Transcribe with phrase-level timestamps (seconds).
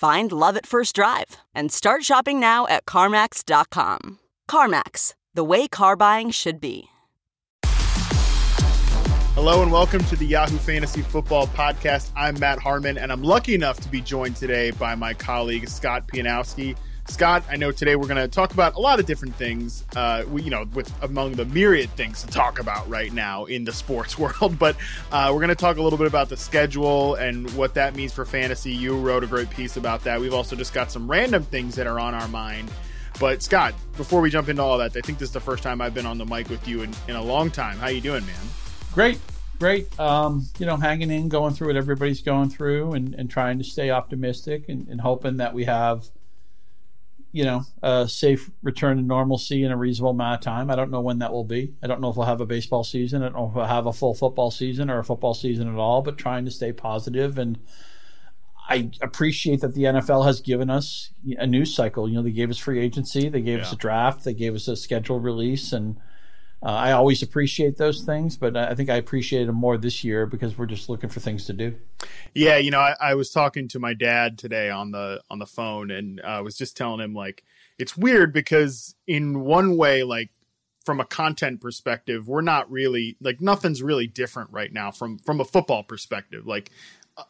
[0.00, 4.18] Find love at first drive and start shopping now at CarMax.com.
[4.50, 6.86] CarMax, the way car buying should be.
[9.34, 12.12] Hello and welcome to the Yahoo Fantasy Football Podcast.
[12.16, 16.08] I'm Matt Harmon, and I'm lucky enough to be joined today by my colleague Scott
[16.08, 16.78] Pianowski.
[17.10, 19.84] Scott, I know today we're going to talk about a lot of different things.
[19.96, 23.64] Uh, we, you know, with among the myriad things to talk about right now in
[23.64, 24.76] the sports world, but
[25.10, 28.12] uh, we're going to talk a little bit about the schedule and what that means
[28.12, 28.72] for fantasy.
[28.72, 30.20] You wrote a great piece about that.
[30.20, 32.70] We've also just got some random things that are on our mind.
[33.18, 35.80] But Scott, before we jump into all that, I think this is the first time
[35.80, 37.76] I've been on the mic with you in, in a long time.
[37.78, 38.40] How you doing, man?
[38.94, 39.18] Great,
[39.58, 39.98] great.
[39.98, 43.64] Um, you know, hanging in, going through what everybody's going through, and, and trying to
[43.64, 46.08] stay optimistic and, and hoping that we have–
[47.32, 50.70] you know, a safe return to normalcy in a reasonable amount of time.
[50.70, 51.74] I don't know when that will be.
[51.82, 53.22] I don't know if we'll have a baseball season.
[53.22, 55.78] I don't know if we'll have a full football season or a football season at
[55.78, 57.58] all, but trying to stay positive and
[58.70, 62.08] I appreciate that the NFL has given us a news cycle.
[62.08, 63.64] You know, they gave us free agency, they gave yeah.
[63.64, 65.96] us a draft, they gave us a schedule release, and
[66.62, 70.26] uh, I always appreciate those things, but I think I appreciate them more this year
[70.26, 71.76] because we're just looking for things to do.
[72.34, 75.46] Yeah, you know, I, I was talking to my dad today on the on the
[75.46, 77.44] phone, and I was just telling him like
[77.78, 80.30] it's weird because in one way, like
[80.84, 85.40] from a content perspective, we're not really like nothing's really different right now from from
[85.40, 86.46] a football perspective.
[86.46, 86.70] Like,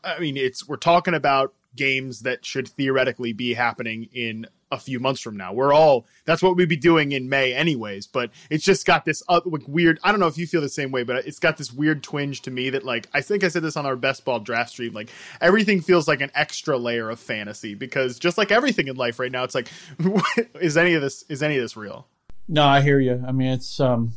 [0.03, 5.01] I mean, it's we're talking about games that should theoretically be happening in a few
[5.01, 5.53] months from now.
[5.53, 9.23] We're all that's what we'd be doing in May anyways, but it's just got this
[9.29, 11.73] like weird I don't know if you feel the same way, but it's got this
[11.73, 14.41] weird twinge to me that like I think I said this on our best ball
[14.41, 15.11] draft stream, like
[15.41, 19.33] everything feels like an extra layer of fantasy because just like everything in life right
[19.33, 19.69] now it's like
[20.61, 22.07] is any of this is any of this real?
[22.49, 23.23] No, I hear you.
[23.27, 24.13] I mean, it's um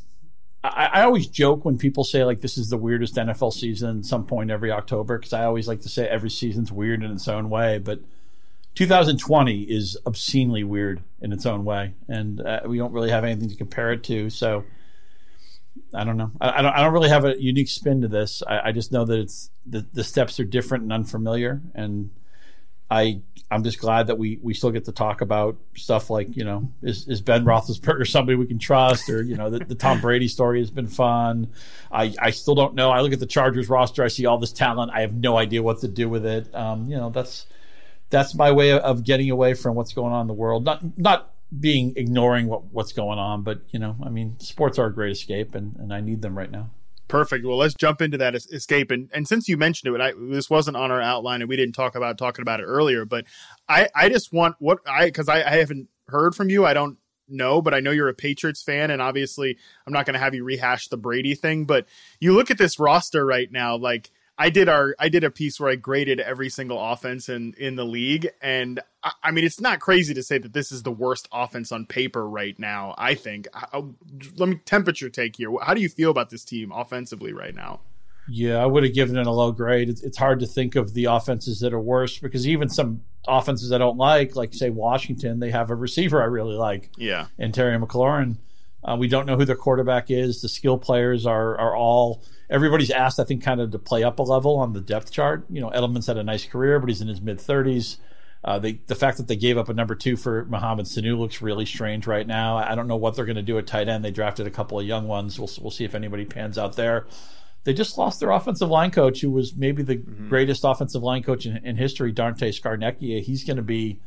[0.63, 4.25] I, I always joke when people say like this is the weirdest NFL season some
[4.25, 7.49] point every October because I always like to say every season's weird in its own
[7.49, 7.99] way, but
[8.75, 13.49] 2020 is obscenely weird in its own way, and uh, we don't really have anything
[13.49, 14.29] to compare it to.
[14.29, 14.63] So
[15.93, 16.31] I don't know.
[16.41, 16.73] I, I, don't.
[16.73, 18.41] I don't really have a unique spin to this.
[18.47, 22.09] I, I just know that it's the, the steps are different and unfamiliar, and
[22.89, 26.43] I I'm just glad that we we still get to talk about stuff like you
[26.43, 30.01] know is is Ben Roethlisberger somebody we can trust, or you know the, the Tom
[30.01, 31.51] Brady story has been fun.
[31.91, 32.89] I I still don't know.
[32.89, 34.03] I look at the Chargers roster.
[34.03, 34.91] I see all this talent.
[34.93, 36.53] I have no idea what to do with it.
[36.55, 37.45] Um, you know that's
[38.13, 40.63] that's my way of getting away from what's going on in the world.
[40.63, 44.85] Not not being ignoring what, what's going on, but you know, I mean, sports are
[44.85, 46.69] a great escape, and, and I need them right now.
[47.07, 47.45] Perfect.
[47.45, 48.89] Well, let's jump into that escape.
[48.89, 51.75] And, and since you mentioned it, I, this wasn't on our outline, and we didn't
[51.75, 53.03] talk about talking about it earlier.
[53.03, 53.25] But
[53.67, 56.65] I, I just want what I because I, I haven't heard from you.
[56.65, 56.97] I don't
[57.27, 60.35] know, but I know you're a Patriots fan, and obviously, I'm not going to have
[60.35, 61.65] you rehash the Brady thing.
[61.65, 61.87] But
[62.19, 65.59] you look at this roster right now, like I did our I did a piece
[65.59, 69.61] where I graded every single offense in in the league, and I, I mean it's
[69.61, 72.95] not crazy to say that this is the worst offense on paper right now.
[72.97, 73.47] I think.
[73.53, 73.83] I,
[74.35, 75.51] let me temperature take here.
[75.61, 77.81] How do you feel about this team offensively right now?
[78.27, 79.89] Yeah, I would have given it a low grade.
[79.89, 83.71] It's, it's hard to think of the offenses that are worse because even some offenses
[83.71, 86.89] I don't like, like say Washington, they have a receiver I really like.
[86.97, 88.37] Yeah, and Terry McLaurin.
[88.83, 90.41] Uh, we don't know who their quarterback is.
[90.41, 94.19] The skill players are are all everybody's asked, I think, kind of to play up
[94.19, 95.45] a level on the depth chart.
[95.49, 97.97] You know, Edelman's had a nice career, but he's in his mid 30s.
[98.45, 101.41] Uh, they, the fact that they gave up a number two for Mohamed Sanu looks
[101.41, 102.57] really strange right now.
[102.57, 104.03] I don't know what they're going to do at tight end.
[104.03, 105.39] They drafted a couple of young ones.
[105.39, 107.05] We'll, we'll see if anybody pans out there.
[107.63, 110.27] They just lost their offensive line coach, who was maybe the mm-hmm.
[110.27, 113.21] greatest offensive line coach in, in history, Dante Scarnecchia.
[113.21, 114.01] He's going to be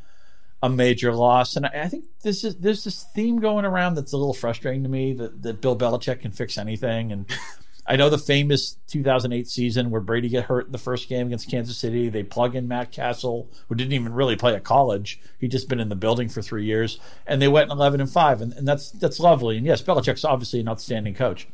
[0.62, 1.56] a major loss.
[1.56, 4.82] And I, I, think this is there's this theme going around that's a little frustrating
[4.82, 7.26] to me that, that Bill Belichick can fix anything and
[7.88, 11.50] I know the famous 2008 season where Brady get hurt in the first game against
[11.50, 12.08] Kansas City.
[12.08, 15.20] They plug in Matt Cassel, who didn't even really play at college.
[15.38, 18.40] He'd just been in the building for three years, and they went 11 and five,
[18.40, 19.56] and, and that's that's lovely.
[19.56, 21.46] And yes, Belichick's obviously an outstanding coach,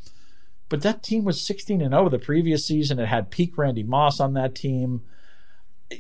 [0.69, 2.99] but that team was 16 and 0 the previous season.
[2.99, 5.03] It had peak Randy Moss on that team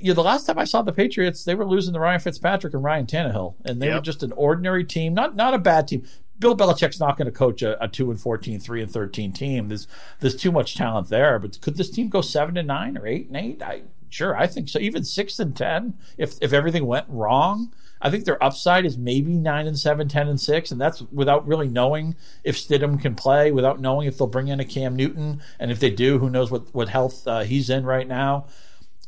[0.00, 2.74] you know, the last time I saw the Patriots, they were losing to Ryan Fitzpatrick
[2.74, 3.96] and Ryan Tannehill, and they yep.
[3.96, 6.06] were just an ordinary team, not not a bad team.
[6.42, 9.68] Bill Belichick's not going to coach a, a, two and 14, three and thirteen team.
[9.68, 9.86] There's
[10.18, 11.38] there's too much talent there.
[11.38, 13.62] But could this team go seven and nine or eight and eight?
[13.62, 14.80] I sure I think so.
[14.80, 17.72] Even six and ten, if if everything went wrong.
[18.04, 21.46] I think their upside is maybe nine and seven, 10 and six, and that's without
[21.46, 25.40] really knowing if Stidham can play, without knowing if they'll bring in a Cam Newton,
[25.60, 28.46] and if they do, who knows what what health uh, he's in right now.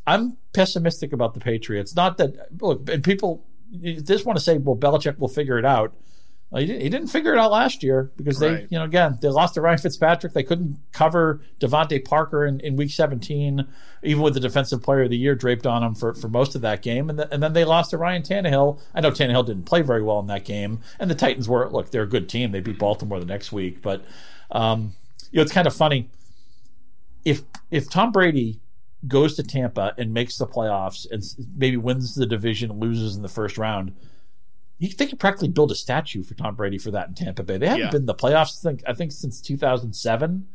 [0.07, 1.97] I'm pessimistic about the Patriots.
[1.97, 3.45] Not that look, and people
[3.83, 5.93] just want to say, well, Belichick will figure it out.
[6.53, 8.67] He, didn't, he, didn't, figure it out last year because they, right.
[8.71, 10.35] you know, again, they lost to Ryan Fitzpatrick.
[10.35, 13.67] They couldn't cover DeVante Parker in, in Week 17,
[14.05, 16.61] even with the Defensive Player of the Year draped on him for, for most of
[16.61, 17.11] that game.
[17.11, 18.79] And, the, and then they lost to Ryan Tannehill.
[18.95, 21.91] I know Tannehill didn't play very well in that game, and the Titans were look,
[21.91, 22.53] they're a good team.
[22.53, 24.05] They beat Baltimore the next week, but
[24.53, 24.95] um,
[25.33, 26.09] you know, it's kind of funny
[27.25, 28.61] if if Tom Brady
[29.09, 31.23] goes to Tampa and makes the playoffs and
[31.57, 33.95] maybe wins the division, loses in the first round,
[34.79, 37.59] you they could practically build a statue for Tom Brady for that in Tampa Bay.
[37.59, 37.91] They haven't yeah.
[37.91, 40.47] been in the playoffs, I think, I think, since 2007.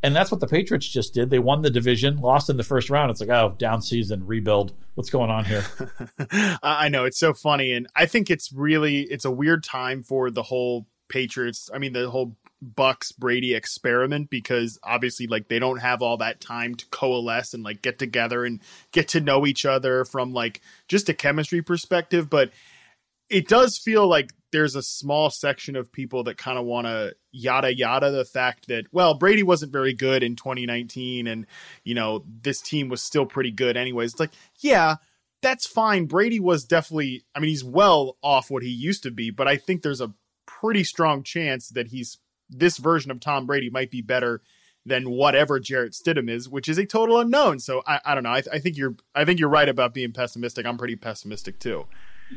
[0.00, 1.28] And that's what the Patriots just did.
[1.28, 3.10] They won the division, lost in the first round.
[3.10, 4.72] It's like, oh, down season, rebuild.
[4.94, 5.64] What's going on here?
[6.62, 10.30] I know it's so funny, and I think it's really it's a weird time for
[10.30, 11.68] the whole Patriots.
[11.74, 16.40] I mean, the whole Bucs Brady experiment because obviously like they don't have all that
[16.40, 18.60] time to coalesce and like get together and
[18.90, 22.50] get to know each other from like just a chemistry perspective but
[23.30, 27.14] it does feel like there's a small section of people that kind of want to
[27.32, 31.46] yada yada the fact that well Brady wasn't very good in 2019 and
[31.84, 34.96] you know this team was still pretty good anyways it's like yeah
[35.42, 39.30] that's fine Brady was definitely I mean he's well off what he used to be
[39.30, 40.14] but I think there's a
[40.46, 44.40] pretty strong chance that he's this version of Tom Brady might be better
[44.86, 47.58] than whatever Jarrett Stidham is, which is a total unknown.
[47.58, 48.30] So I, I don't know.
[48.30, 50.64] I, I, think you're I think you're right about being pessimistic.
[50.64, 51.86] I'm pretty pessimistic too.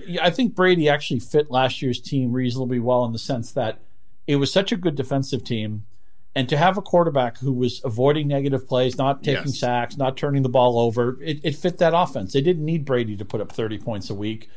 [0.05, 3.79] Yeah, I think Brady actually fit last year's team reasonably well in the sense that
[4.27, 5.85] it was such a good defensive team.
[6.33, 9.59] And to have a quarterback who was avoiding negative plays, not taking yes.
[9.59, 12.31] sacks, not turning the ball over, it, it fit that offense.
[12.31, 14.49] They didn't need Brady to put up 30 points a week.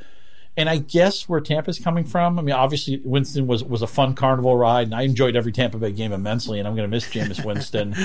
[0.56, 4.14] And I guess where Tampa's coming from, I mean, obviously Winston was was a fun
[4.14, 6.60] carnival ride, and I enjoyed every Tampa Bay game immensely.
[6.60, 7.96] And I'm going to miss Jameis Winston.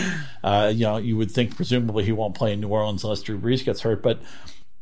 [0.44, 3.38] uh, you know, you would think presumably he won't play in New Orleans unless Drew
[3.38, 4.20] Brees gets hurt, but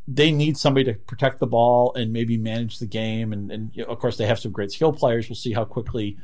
[0.07, 3.33] they need somebody to protect the ball and maybe manage the game.
[3.33, 5.27] And, and of course, they have some great skill players.
[5.27, 6.17] We'll see how quickly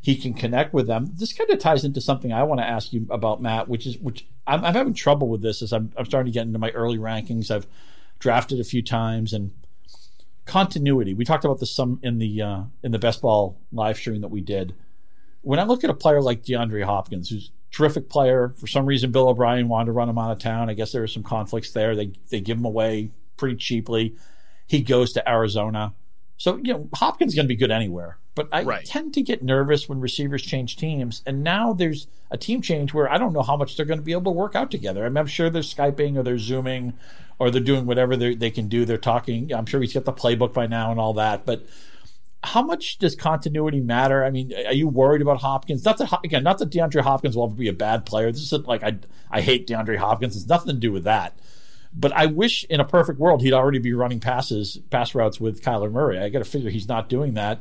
[0.00, 1.12] he can connect with them.
[1.14, 3.96] This kind of ties into something I want to ask you about, Matt, which is
[3.98, 6.70] which I'm, I'm having trouble with this as I'm, I'm starting to get into my
[6.70, 7.50] early rankings.
[7.50, 7.66] I've
[8.18, 9.52] drafted a few times and
[10.44, 11.14] continuity.
[11.14, 14.28] We talked about this some in the uh, in the best ball live stream that
[14.28, 14.74] we did.
[15.42, 18.86] When I look at a player like DeAndre Hopkins, who's a terrific player, for some
[18.86, 20.68] reason Bill O'Brien wanted to run him out of town.
[20.68, 21.94] I guess there were some conflicts there.
[21.94, 24.14] They they give him away pretty cheaply.
[24.66, 25.94] He goes to Arizona.
[26.36, 28.18] So, you know, Hopkins is going to be good anywhere.
[28.34, 28.84] But I right.
[28.84, 31.22] tend to get nervous when receivers change teams.
[31.26, 34.04] And now there's a team change where I don't know how much they're going to
[34.04, 35.04] be able to work out together.
[35.04, 36.92] I mean, I'm sure they're Skyping or they're Zooming
[37.40, 38.84] or they're doing whatever they can do.
[38.84, 39.52] They're talking.
[39.52, 41.46] I'm sure he's got the playbook by now and all that.
[41.46, 41.66] But
[42.44, 44.24] how much does continuity matter?
[44.24, 45.84] I mean, are you worried about Hopkins?
[45.84, 48.30] Not that again, not that DeAndre Hopkins will ever be a bad player.
[48.30, 48.98] This isn't like I
[49.30, 50.36] I hate DeAndre Hopkins.
[50.36, 51.36] It's nothing to do with that.
[51.92, 55.62] But I wish in a perfect world he'd already be running passes, pass routes with
[55.62, 56.18] Kyler Murray.
[56.18, 57.60] I got to figure he's not doing that.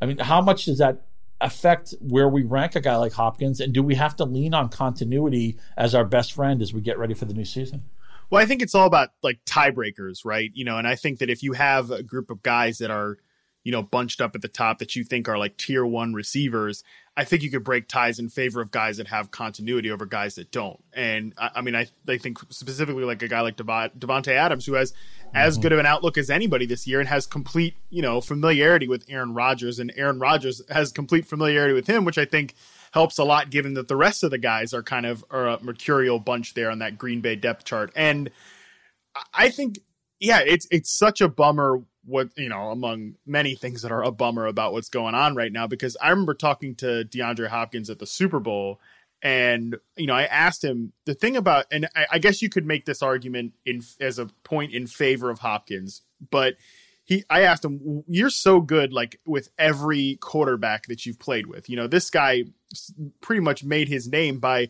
[0.00, 1.02] I mean, how much does that
[1.40, 3.60] affect where we rank a guy like Hopkins?
[3.60, 6.98] And do we have to lean on continuity as our best friend as we get
[6.98, 7.84] ready for the new season?
[8.30, 10.50] Well, I think it's all about like tiebreakers, right?
[10.54, 13.18] You know, and I think that if you have a group of guys that are,
[13.62, 16.82] you know, bunched up at the top that you think are like tier one receivers,
[17.16, 20.36] I think you could break ties in favor of guys that have continuity over guys
[20.36, 20.82] that don't.
[20.94, 24.74] And I, I mean, I, I think specifically like a guy like Davante Adams, who
[24.74, 24.94] has
[25.34, 25.62] as mm-hmm.
[25.62, 29.04] good of an outlook as anybody this year and has complete, you know, familiarity with
[29.08, 32.54] Aaron Rodgers, and Aaron Rodgers has complete familiarity with him, which I think
[32.92, 35.62] helps a lot given that the rest of the guys are kind of are a
[35.62, 37.92] mercurial bunch there on that Green Bay depth chart.
[37.94, 38.30] And
[39.34, 39.80] I think,
[40.18, 44.10] yeah, it's it's such a bummer what you know among many things that are a
[44.10, 47.98] bummer about what's going on right now because I remember talking to DeAndre Hopkins at
[47.98, 48.80] the Super Bowl
[49.22, 52.66] and you know I asked him the thing about and I, I guess you could
[52.66, 56.54] make this argument in as a point in favor of Hopkins but
[57.04, 61.68] he I asked him, "You're so good, like with every quarterback that you've played with.
[61.68, 62.44] You know, this guy
[63.20, 64.68] pretty much made his name by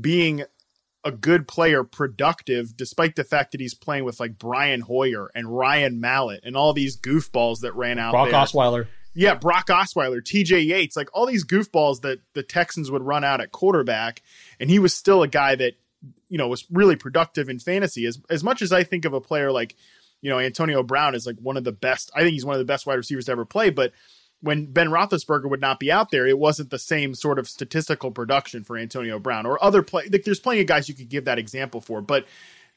[0.00, 0.44] being
[1.04, 5.48] a good player, productive, despite the fact that he's playing with like Brian Hoyer and
[5.48, 8.40] Ryan Mallett and all these goofballs that ran out Brock there.
[8.40, 8.86] Osweiler.
[9.14, 13.40] Yeah, Brock Osweiler, TJ Yates, like all these goofballs that the Texans would run out
[13.40, 14.22] at quarterback.
[14.58, 15.74] And he was still a guy that,
[16.28, 18.06] you know, was really productive in fantasy.
[18.06, 19.76] As as much as I think of a player like,
[20.22, 22.60] you know, Antonio Brown is like one of the best, I think he's one of
[22.60, 23.92] the best wide receivers to ever play, but
[24.42, 28.10] when Ben Roethlisberger would not be out there, it wasn't the same sort of statistical
[28.10, 30.08] production for Antonio Brown or other play.
[30.10, 32.26] Like, there's plenty of guys you could give that example for, but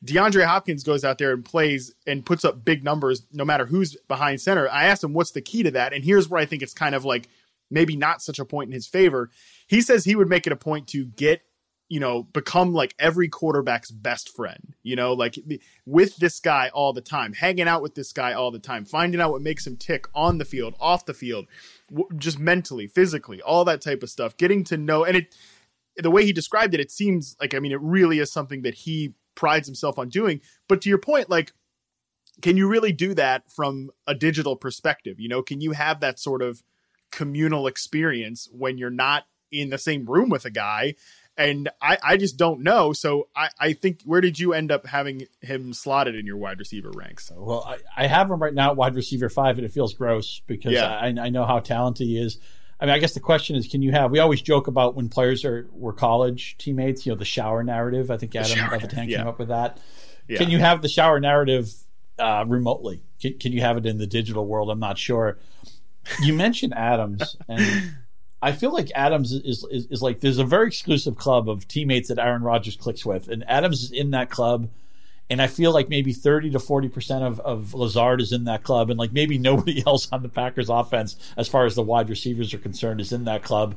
[0.05, 3.98] DeAndre Hopkins goes out there and plays and puts up big numbers no matter who's
[4.07, 4.69] behind center.
[4.69, 6.93] I asked him what's the key to that, and here's where I think it's kind
[6.93, 7.27] of like
[7.72, 9.31] maybe not such a point in his favor.
[9.65, 11.41] He says he would make it a point to get
[11.88, 15.38] you know, become like every quarterback's best friend, you know, like
[15.86, 19.22] with this guy all the time, hanging out with this guy all the time, finding
[19.22, 21.46] out what makes him tick on the field, off the field,
[22.18, 25.04] just mentally, physically, all that type of stuff, getting to know.
[25.04, 25.36] And it,
[25.98, 28.74] the way he described it, it seems like, I mean, it really is something that
[28.74, 30.42] he prides himself on doing.
[30.68, 31.54] But to your point, like,
[32.42, 35.20] can you really do that from a digital perspective?
[35.20, 36.63] You know, can you have that sort of
[37.12, 40.96] communal experience when you're not in the same room with a guy
[41.38, 42.94] and I, I just don't know.
[42.94, 46.60] So I, I think where did you end up having him slotted in your wide
[46.60, 47.32] receiver ranks?
[47.36, 50.42] Well, I, I have him right now at wide receiver five, and it feels gross
[50.48, 50.98] because yeah.
[50.98, 52.39] I, I know how talented he is.
[52.80, 54.12] I mean, I guess the question is, can you have?
[54.12, 57.06] We always joke about when players are were college teammates.
[57.06, 58.12] You know, the shower narrative.
[58.12, 59.18] I think Adam Levitan yeah.
[59.20, 59.80] came up with that.
[60.27, 60.38] Yeah.
[60.38, 61.74] Can you have the shower narrative
[62.20, 63.01] uh, remotely?
[63.22, 64.70] Can, can you have it in the digital world?
[64.70, 65.38] I'm not sure.
[66.22, 67.94] You mentioned Adams, and
[68.42, 72.10] I feel like Adams is, is, is like there's a very exclusive club of teammates
[72.10, 74.70] that Aaron Rodgers clicks with, and Adams is in that club.
[75.27, 78.63] And I feel like maybe 30 to 40 percent of, of Lazard is in that
[78.63, 82.10] club, and like maybe nobody else on the Packers offense, as far as the wide
[82.10, 83.75] receivers are concerned, is in that club.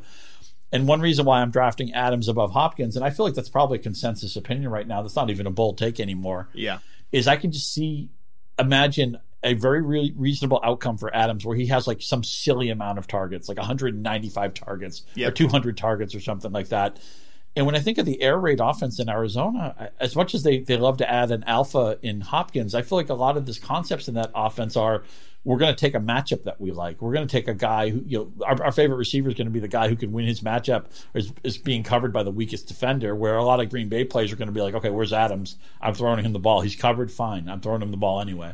[0.70, 3.78] And one reason why I'm drafting Adams above Hopkins, and I feel like that's probably
[3.78, 5.00] a consensus opinion right now.
[5.00, 6.48] That's not even a bold take anymore.
[6.52, 8.10] Yeah, is I can just see,
[8.58, 12.98] imagine a very re- reasonable outcome for Adams where he has like some silly amount
[12.98, 15.30] of targets, like 195 targets yep.
[15.30, 16.98] or 200 targets or something like that.
[17.56, 20.58] And when I think of the air raid offense in Arizona, as much as they,
[20.60, 23.58] they love to add an alpha in Hopkins, I feel like a lot of these
[23.58, 25.02] concepts in that offense are
[25.44, 27.00] we're going to take a matchup that we like.
[27.00, 29.46] We're going to take a guy who, you know, our, our favorite receiver is going
[29.46, 32.30] to be the guy who can win his matchup is, is being covered by the
[32.30, 34.90] weakest defender, where a lot of Green Bay players are going to be like, okay,
[34.90, 35.56] where's Adams?
[35.80, 36.60] I'm throwing him the ball.
[36.60, 37.10] He's covered.
[37.10, 37.48] Fine.
[37.48, 38.52] I'm throwing him the ball anyway.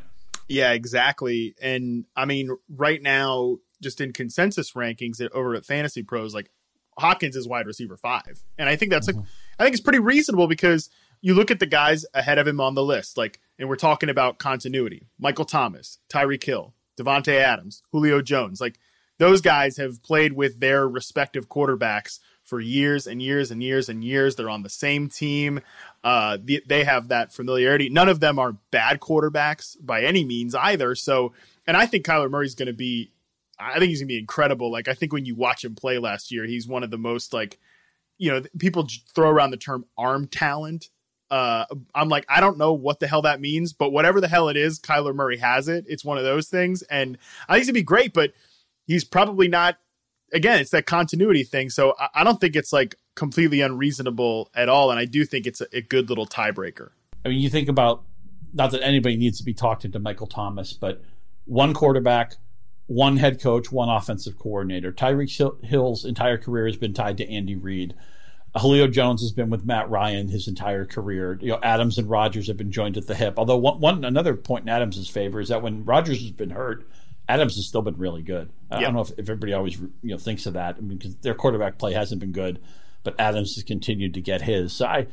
[0.49, 1.55] Yeah, exactly.
[1.61, 6.51] And I mean, right now, just in consensus rankings over at Fantasy Pros, like
[6.99, 9.21] Hopkins is wide receiver five, and I think that's mm-hmm.
[9.21, 12.61] like I think it's pretty reasonable because you look at the guys ahead of him
[12.61, 17.83] on the list, like, and we're talking about continuity: Michael Thomas, Tyreek Hill, Davante Adams,
[17.93, 18.61] Julio Jones.
[18.61, 18.79] Like
[19.19, 24.05] those guys have played with their respective quarterbacks for years and years and years and
[24.05, 24.37] years.
[24.37, 25.61] They're on the same team.
[26.05, 27.89] Uh, the, they have that familiarity.
[27.89, 30.95] None of them are bad quarterbacks by any means either.
[30.95, 31.33] So,
[31.67, 33.11] and I think Kyler Murray's going to be,
[33.59, 34.71] I think he's going to be incredible.
[34.71, 37.33] Like, I think when you watch him play last year, he's one of the most,
[37.33, 37.59] like,
[38.19, 40.91] you know, people throw around the term arm talent.
[41.31, 44.51] Uh, I'm like, I don't know what the hell that means, but whatever the hell
[44.51, 45.87] it is, Kyler Murray has it.
[45.89, 46.83] It's one of those things.
[46.83, 47.17] And
[47.49, 48.35] I think it's going to be great, but
[48.87, 49.79] he's probably not
[50.35, 51.71] again, it's that continuity thing.
[51.71, 54.91] So I, I, don't think it's like completely unreasonable at all.
[54.91, 56.91] And I do think it's a, a, good little tiebreaker.
[57.25, 58.03] I mean, you think about
[58.53, 61.03] not that anybody needs to be talked into Michael Thomas, but
[61.45, 62.35] one quarterback,
[62.87, 64.93] one head coach, one offensive coordinator.
[64.93, 67.95] Tyreek Hill's entire career has been tied to Andy Reid.
[68.61, 71.39] Julio Jones has been with Matt Ryan his entire career.
[71.41, 73.35] You know, Adams and Rodgers have been joined at the hip.
[73.37, 76.87] Although one, one another point in Adams' favor is that when Rodgers has been hurt,
[77.29, 78.51] Adams has still been really good.
[78.71, 81.17] I don't know if, if, everybody always you know thinks of that I mean, because
[81.17, 82.61] their quarterback play hasn't been good,
[83.05, 84.73] but Adams has continued to get his.
[84.73, 85.07] So I,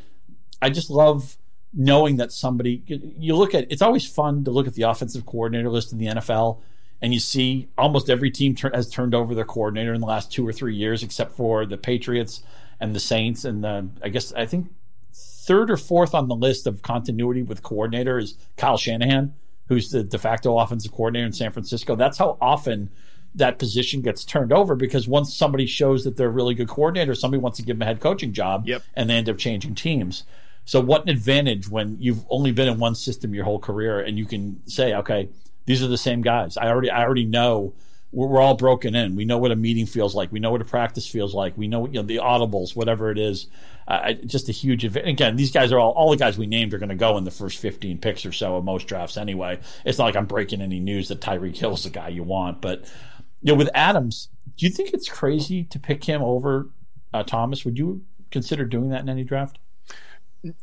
[0.61, 1.37] I just love
[1.73, 2.83] knowing that somebody.
[2.87, 6.07] You look at it's always fun to look at the offensive coordinator list in the
[6.07, 6.61] NFL,
[7.01, 10.31] and you see almost every team ter- has turned over their coordinator in the last
[10.31, 12.41] two or three years, except for the Patriots
[12.79, 14.71] and the Saints, and the, I guess I think
[15.13, 19.33] third or fourth on the list of continuity with coordinator is Kyle Shanahan
[19.71, 21.95] who's the de facto offensive coordinator in San Francisco.
[21.95, 22.89] That's how often
[23.35, 27.15] that position gets turned over because once somebody shows that they're a really good coordinator,
[27.15, 28.83] somebody wants to give them a head coaching job, yep.
[28.93, 30.23] and they end up changing teams.
[30.65, 34.17] So, what an advantage when you've only been in one system your whole career and
[34.17, 35.29] you can say, okay,
[35.65, 36.57] these are the same guys.
[36.57, 37.73] I already, I already know
[38.11, 39.15] we're, we're all broken in.
[39.15, 40.31] We know what a meeting feels like.
[40.31, 41.57] We know what a practice feels like.
[41.57, 43.47] We know, you know the audibles, whatever it is
[43.87, 45.07] uh, just a huge event.
[45.07, 47.23] Again, these guys are all all the guys we named are going to go in
[47.23, 49.59] the first 15 picks or so of most drafts anyway.
[49.85, 52.85] It's not like I'm breaking any news that Tyreek Hill's the guy you want, but
[53.41, 56.69] you know, with Adams, do you think it's crazy to pick him over
[57.13, 57.65] uh, Thomas?
[57.65, 59.59] Would you consider doing that in any draft?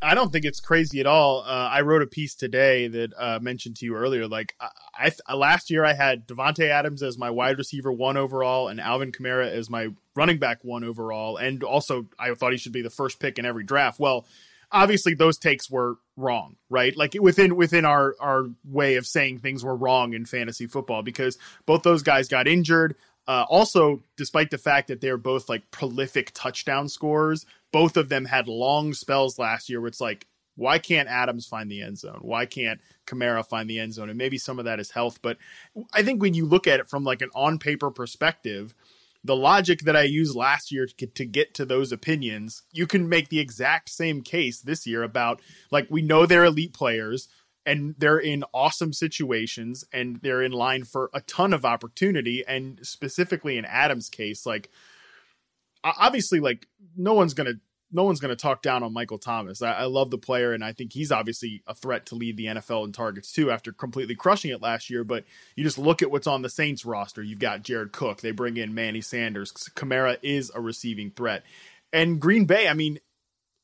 [0.03, 1.43] I don't think it's crazy at all.
[1.43, 4.27] Uh, I wrote a piece today that uh, mentioned to you earlier.
[4.27, 8.69] Like I, I, last year, I had Davante Adams as my wide receiver one overall,
[8.69, 12.73] and Alvin Kamara as my running back one overall, and also I thought he should
[12.73, 14.01] be the first pick in every draft.
[14.01, 14.27] Well,
[14.73, 16.97] obviously those takes were wrong, right?
[16.97, 21.39] Like within within our our way of saying things were wrong in fantasy football because
[21.65, 22.97] both those guys got injured.
[23.27, 28.25] Uh, also, despite the fact that they're both like prolific touchdown scorers, both of them
[28.25, 32.19] had long spells last year where it's like, why can't Adams find the end zone?
[32.23, 34.09] Why can't Kamara find the end zone?
[34.09, 35.37] And maybe some of that is health, but
[35.93, 38.75] I think when you look at it from like an on paper perspective,
[39.29, 43.29] the logic that I used last year to get, to those opinions, you can make
[43.29, 47.29] the exact same case this year about like we know they're elite players
[47.67, 52.43] and they're in awesome situations and they're in line for a ton of opportunity.
[52.49, 54.71] And specifically in Adams case like
[55.85, 56.67] obviously like
[56.97, 59.62] no one's going to no one's going to talk down on Michael Thomas.
[59.62, 62.47] I, I, love the player, and I think he's obviously a threat to lead the
[62.47, 65.04] NFL in targets too after completely crushing it last year.
[65.04, 65.25] But
[65.57, 67.23] you just look at what's on the Saints roster.
[67.23, 68.21] You've got Jared Cook.
[68.21, 69.52] They bring in Manny Sanders.
[69.52, 71.45] Kamara is a receiving threat.
[71.92, 72.99] And Green Bay, I mean,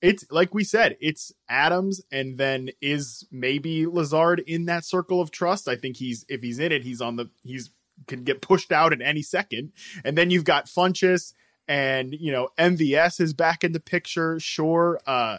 [0.00, 5.30] it's like we said, it's Adams, and then is maybe Lazard in that circle of
[5.30, 5.68] trust.
[5.68, 7.70] I think he's if he's in it, he's on the he's
[8.06, 9.72] can get pushed out at any second.
[10.04, 11.32] And then you've got Funchess
[11.68, 14.38] and you know MVS is back in the picture.
[14.40, 15.38] Sure, uh,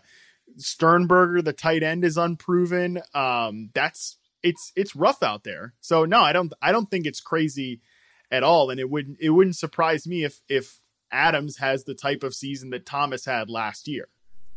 [0.58, 3.02] Sternberger, the tight end, is unproven.
[3.14, 5.74] Um, that's it's it's rough out there.
[5.82, 7.82] So no, I don't I don't think it's crazy
[8.32, 10.80] at all, and it wouldn't it wouldn't surprise me if if
[11.12, 14.08] Adams has the type of season that Thomas had last year.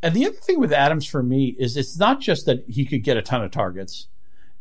[0.02, 3.02] And the other thing with Adams for me is it's not just that he could
[3.02, 4.06] get a ton of targets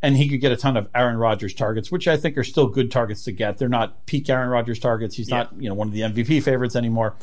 [0.01, 2.68] and he could get a ton of Aaron Rodgers targets, which I think are still
[2.68, 3.58] good targets to get.
[3.58, 5.16] They're not peak Aaron Rodgers targets.
[5.16, 5.38] He's yeah.
[5.38, 7.16] not, you know, one of the MVP favorites anymore.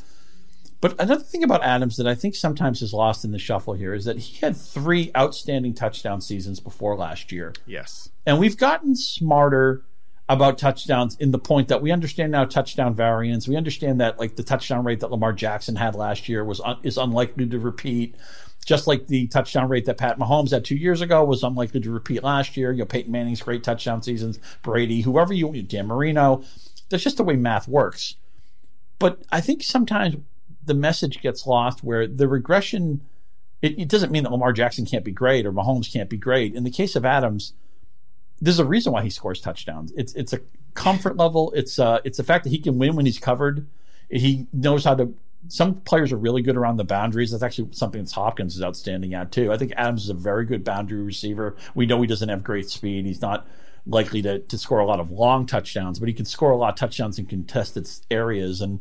[0.81, 3.95] But another thing about Adams that I think sometimes is lost in the shuffle here
[3.95, 7.55] is that he had three outstanding touchdown seasons before last year.
[7.65, 8.11] Yes.
[8.27, 9.83] And we've gotten smarter
[10.29, 13.47] about touchdowns in the point that we understand now touchdown variance.
[13.47, 16.79] We understand that like the touchdown rate that Lamar Jackson had last year was un-
[16.83, 18.17] is unlikely to repeat.
[18.65, 21.91] Just like the touchdown rate that Pat Mahomes had two years ago was unlikely to
[21.91, 22.73] repeat last year.
[22.73, 26.43] You know, Peyton Manning's great touchdown seasons, Brady, whoever you, want, Dan Marino.
[26.89, 28.17] That's just the way math works.
[28.99, 30.17] But I think sometimes
[30.65, 33.03] the message gets lost where the regression.
[33.63, 36.55] It, it doesn't mean that Lamar Jackson can't be great or Mahomes can't be great.
[36.55, 37.55] In the case of Adams,
[38.41, 39.93] there's a reason why he scores touchdowns.
[39.97, 40.41] It's it's a
[40.75, 41.53] comfort level.
[41.55, 43.67] It's uh it's the fact that he can win when he's covered.
[44.11, 45.15] He knows how to.
[45.49, 47.31] Some players are really good around the boundaries.
[47.31, 49.53] That's actually something that Hopkins is outstanding at too.
[49.53, 51.57] I think Adams is a very good boundary receiver.
[51.75, 53.05] We know he doesn't have great speed.
[53.05, 53.47] He's not
[53.87, 56.71] likely to, to score a lot of long touchdowns, but he can score a lot
[56.71, 58.61] of touchdowns in contested areas.
[58.61, 58.81] And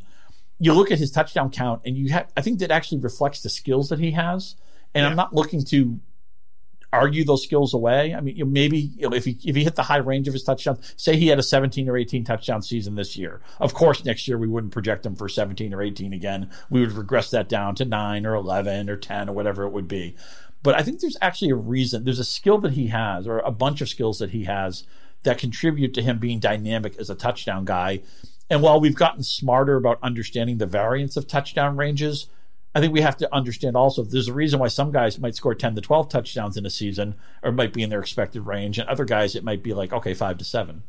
[0.60, 3.50] you look at his touchdown count, and you have I think that actually reflects the
[3.50, 4.56] skills that he has.
[4.96, 5.10] And yeah.
[5.10, 6.00] I'm not looking to
[6.94, 8.14] argue those skills away.
[8.14, 10.28] I mean, you know, maybe you know, if he if he hit the high range
[10.28, 13.42] of his touchdowns, say he had a 17 or 18 touchdown season this year.
[13.60, 16.50] Of course, next year we wouldn't project him for 17 or 18 again.
[16.70, 19.88] We would regress that down to nine or 11 or 10 or whatever it would
[19.88, 20.16] be.
[20.62, 22.06] But I think there's actually a reason.
[22.06, 24.86] There's a skill that he has, or a bunch of skills that he has
[25.24, 28.02] that contribute to him being dynamic as a touchdown guy.
[28.50, 32.28] And while we've gotten smarter about understanding the variance of touchdown ranges,
[32.76, 35.54] I think we have to understand also there's a reason why some guys might score
[35.54, 38.90] 10 to 12 touchdowns in a season or might be in their expected range, and
[38.90, 40.84] other guys it might be like, okay, five to seven.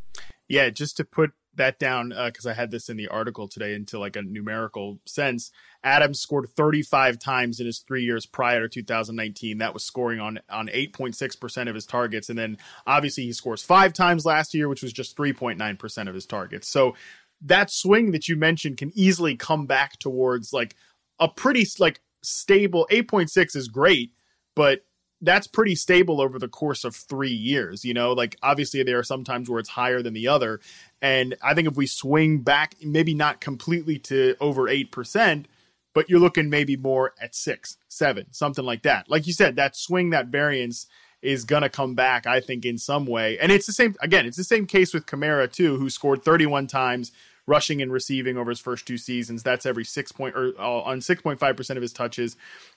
[0.49, 3.75] Yeah, just to put that down, because uh, I had this in the article today
[3.75, 5.51] into like a numerical sense.
[5.83, 9.59] Adams scored 35 times in his three years prior to 2019.
[9.59, 12.29] That was scoring on on 8.6% of his targets.
[12.29, 16.27] And then obviously he scores five times last year, which was just 3.9% of his
[16.27, 16.69] targets.
[16.69, 16.95] So
[17.43, 20.75] that swing that you mentioned can easily come back towards like
[21.19, 24.13] a pretty like stable 8.6 is great,
[24.55, 24.85] but
[25.21, 27.85] that's pretty stable over the course of three years.
[27.85, 30.61] You know, like obviously there are some times where it's higher than the other.
[31.01, 35.47] And I think if we swing back, maybe not completely to over 8%,
[35.95, 39.09] but you're looking maybe more at six, seven, something like that.
[39.09, 40.87] Like you said, that swing, that variance
[41.23, 43.39] is going to come back, I think, in some way.
[43.39, 46.67] And it's the same, again, it's the same case with Kamara, too, who scored 31
[46.67, 47.13] times,
[47.47, 49.43] rushing and receiving over his first two seasons.
[49.43, 52.37] That's every six point or uh, on six point five percent of his touches,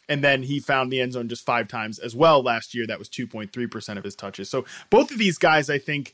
[0.09, 2.85] and then he found the end zone just five times as well last year.
[2.87, 4.49] That was two point three percent of his touches.
[4.49, 6.13] So both of these guys, I think,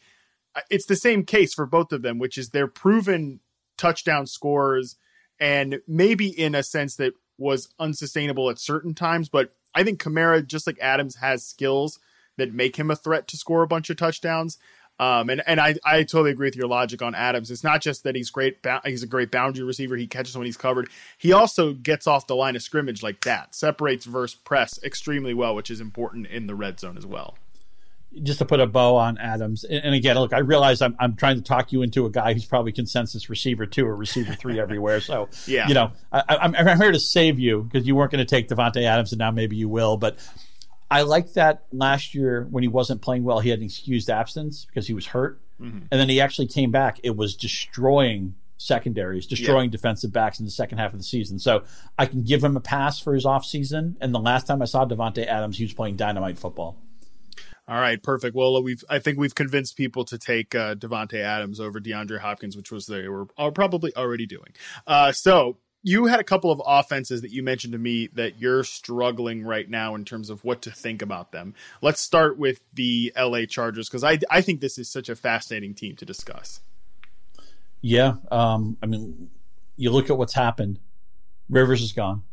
[0.55, 3.39] uh, it's the same case for both of them, which is they're proven
[3.77, 4.97] touchdown scorers,
[5.39, 10.45] and maybe in a sense that was unsustainable at certain times, but I think Kamara,
[10.45, 11.99] just like Adams, has skills
[12.37, 14.57] that make him a threat to score a bunch of touchdowns.
[15.03, 17.51] Um, and and I, I totally agree with your logic on Adams.
[17.51, 18.57] It's not just that he's great.
[18.85, 19.97] He's a great boundary receiver.
[19.97, 20.89] He catches when he's covered.
[21.17, 23.53] He also gets off the line of scrimmage like that.
[23.53, 27.35] Separates versus press extremely well, which is important in the red zone as well.
[28.21, 31.35] Just to put a bow on Adams, and again, look, I realize I'm I'm trying
[31.35, 35.01] to talk you into a guy who's probably consensus receiver two or receiver three everywhere.
[35.01, 38.25] So yeah, you know, I, I'm I'm here to save you because you weren't going
[38.25, 40.17] to take Davante Adams, and now maybe you will, but.
[40.93, 44.65] I like that last year when he wasn't playing well, he had an excused absence
[44.65, 45.41] because he was hurt.
[45.59, 45.87] Mm-hmm.
[45.89, 46.99] And then he actually came back.
[47.01, 49.71] It was destroying secondaries, destroying yeah.
[49.71, 51.39] defensive backs in the second half of the season.
[51.39, 51.63] So
[51.97, 53.95] I can give him a pass for his offseason.
[54.01, 56.77] And the last time I saw Davante Adams, he was playing dynamite football.
[57.67, 58.35] All right, perfect.
[58.35, 62.55] Well, we've I think we've convinced people to take uh, Davante Adams over DeAndre Hopkins,
[62.55, 64.53] which was they were probably already doing.
[64.85, 68.63] Uh, so you had a couple of offenses that you mentioned to me that you're
[68.63, 71.53] struggling right now in terms of what to think about them.
[71.81, 75.73] Let's start with the LA Chargers because I I think this is such a fascinating
[75.73, 76.61] team to discuss.
[77.81, 79.29] Yeah, um, I mean,
[79.75, 80.79] you look at what's happened.
[81.49, 82.23] Rivers is gone.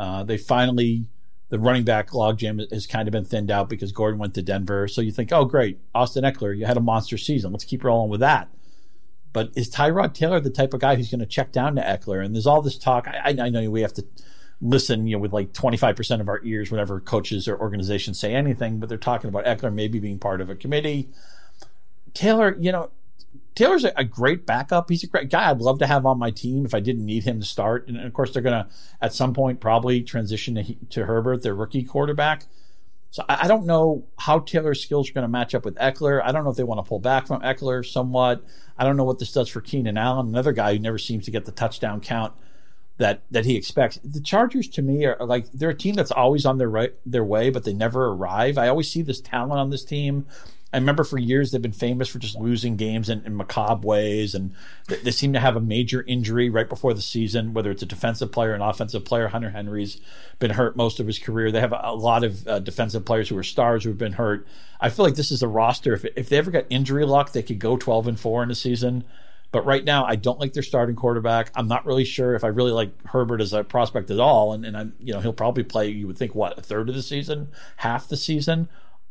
[0.00, 1.08] Uh, they finally
[1.50, 4.88] the running back logjam has kind of been thinned out because Gordon went to Denver.
[4.88, 7.52] So you think, oh great, Austin Ekeler, you had a monster season.
[7.52, 8.48] Let's keep rolling with that.
[9.32, 12.24] But is Tyrod Taylor the type of guy who's going to check down to Ekeler?
[12.24, 13.06] And there's all this talk.
[13.06, 14.04] I, I know we have to
[14.60, 18.78] listen, you know, with like 25% of our ears whenever coaches or organizations say anything,
[18.78, 21.08] but they're talking about Ekeler maybe being part of a committee.
[22.14, 22.90] Taylor, you know,
[23.54, 24.88] Taylor's a, great backup.
[24.88, 25.50] He's a great guy.
[25.50, 27.88] I'd love to have on my team if I didn't need him to start.
[27.88, 31.56] And of course, they're going to at some point probably transition to, to Herbert, their
[31.56, 32.44] rookie quarterback.
[33.10, 36.22] So I, I don't know how Taylor's skills are going to match up with Ekeler.
[36.22, 38.44] I don't know if they want to pull back from Ekeler somewhat.
[38.76, 41.30] I don't know what this does for Keenan Allen, another guy who never seems to
[41.30, 42.34] get the touchdown count
[42.98, 43.98] that that he expects.
[44.04, 47.24] The Chargers to me are like they're a team that's always on their right their
[47.24, 48.58] way, but they never arrive.
[48.58, 50.26] I always see this talent on this team
[50.70, 54.34] I remember for years they've been famous for just losing games in, in macabre ways,
[54.34, 54.52] and
[54.86, 57.86] they, they, seem to have a major injury right before the season, whether it's a
[57.86, 59.28] defensive player, an offensive player.
[59.28, 59.98] Hunter Henry's
[60.38, 61.50] been hurt most of his career.
[61.50, 64.12] They have a, a lot of uh, defensive players who are stars who have been
[64.12, 64.46] hurt.
[64.78, 65.94] I feel like this is a roster.
[65.94, 68.54] If if they ever got injury luck, they could go twelve and four in a
[68.54, 69.04] season.
[69.50, 71.50] But right now, I don't like their starting quarterback.
[71.54, 74.52] I'm not really sure if I really like Herbert as a prospect at all.
[74.52, 76.94] And, and I'm, you know, he'll probably play, you would think, what, a third of
[76.94, 78.68] the season, half the season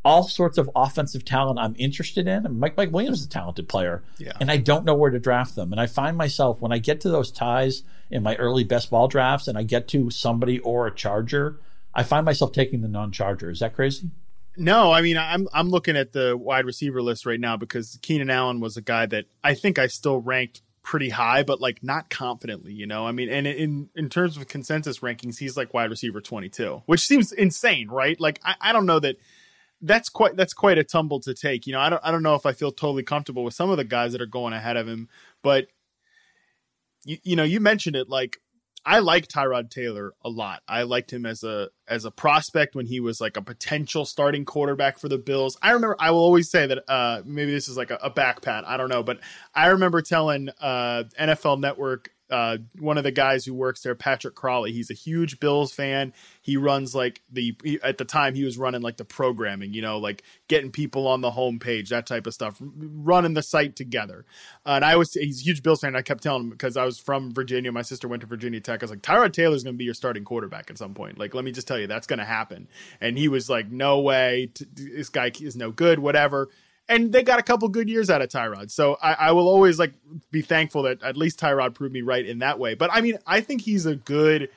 [0.07, 2.45] all sorts of offensive talent I'm interested in.
[2.45, 4.31] And Mike, Mike Williams is a talented player, yeah.
[4.39, 5.73] and I don't know where to draft them.
[5.73, 9.09] And I find myself when I get to those ties in my early best ball
[9.09, 11.59] drafts, and I get to somebody or a Charger,
[11.93, 13.49] I find myself taking the non-Charger.
[13.49, 14.09] Is that crazy?
[14.55, 18.29] No, I mean I'm I'm looking at the wide receiver list right now because Keenan
[18.29, 22.09] Allen was a guy that I think I still ranked pretty high, but like not
[22.09, 23.05] confidently, you know.
[23.05, 27.01] I mean, and in in terms of consensus rankings, he's like wide receiver 22, which
[27.01, 28.19] seems insane, right?
[28.19, 29.17] Like I, I don't know that
[29.81, 31.67] that's quite that's quite a tumble to take.
[31.67, 33.77] You know, I don't I don't know if I feel totally comfortable with some of
[33.77, 35.09] the guys that are going ahead of him,
[35.43, 35.67] but
[37.05, 38.37] you, you know, you mentioned it like
[38.85, 40.61] I like Tyrod Taylor a lot.
[40.65, 44.45] I liked him as a as a prospect when he was like a potential starting
[44.45, 45.57] quarterback for the Bills.
[45.61, 48.41] I remember I will always say that uh maybe this is like a, a back
[48.41, 49.19] pat, I don't know, but
[49.53, 54.35] I remember telling uh NFL Network uh, one of the guys who works there, Patrick
[54.35, 54.71] Crawley.
[54.71, 56.13] He's a huge Bills fan.
[56.41, 59.81] He runs like the he, at the time he was running like the programming, you
[59.81, 64.25] know, like getting people on the homepage, that type of stuff, running the site together.
[64.65, 65.95] Uh, and I was he's a huge Bills fan.
[65.95, 67.71] I kept telling him because I was from Virginia.
[67.71, 68.81] My sister went to Virginia Tech.
[68.81, 71.17] I was like, Tyrod Taylor's going to be your starting quarterback at some point.
[71.17, 72.67] Like, let me just tell you, that's going to happen.
[72.99, 74.49] And he was like, No way.
[74.73, 75.99] This guy is no good.
[75.99, 76.49] Whatever
[76.89, 78.71] and they got a couple good years out of Tyrod.
[78.71, 79.93] So I, I, will always like
[80.32, 82.76] be thankful that at least Tyrod proved me right in that way.
[82.76, 84.50] But I mean, I think he's a good,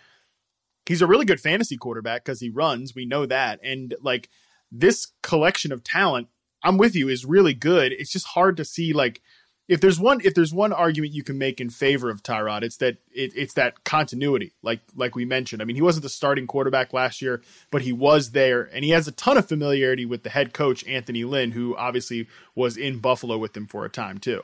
[0.86, 2.94] he's a really good fantasy quarterback because he runs.
[2.94, 4.28] We know that, and like
[4.70, 6.28] this collection of talent,
[6.62, 7.92] I'm with you, is really good.
[7.92, 9.20] It's just hard to see like
[9.70, 12.78] if there's one if there's one argument you can make in favor of Tyrod, it's
[12.78, 15.62] that it, it's that continuity, like like we mentioned.
[15.62, 18.90] I mean, he wasn't the starting quarterback last year, but he was there, and he
[18.90, 22.98] has a ton of familiarity with the head coach Anthony Lynn, who obviously was in
[22.98, 24.42] Buffalo with him for a time too.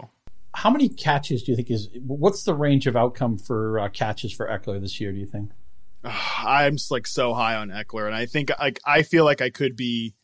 [0.55, 1.89] How many catches do you think is?
[2.07, 5.11] What's the range of outcome for uh, catches for Ekeler this year?
[5.11, 5.51] Do you think?
[6.05, 9.51] I'm just like so high on Ekeler, and I think like I feel like I
[9.51, 10.15] could be,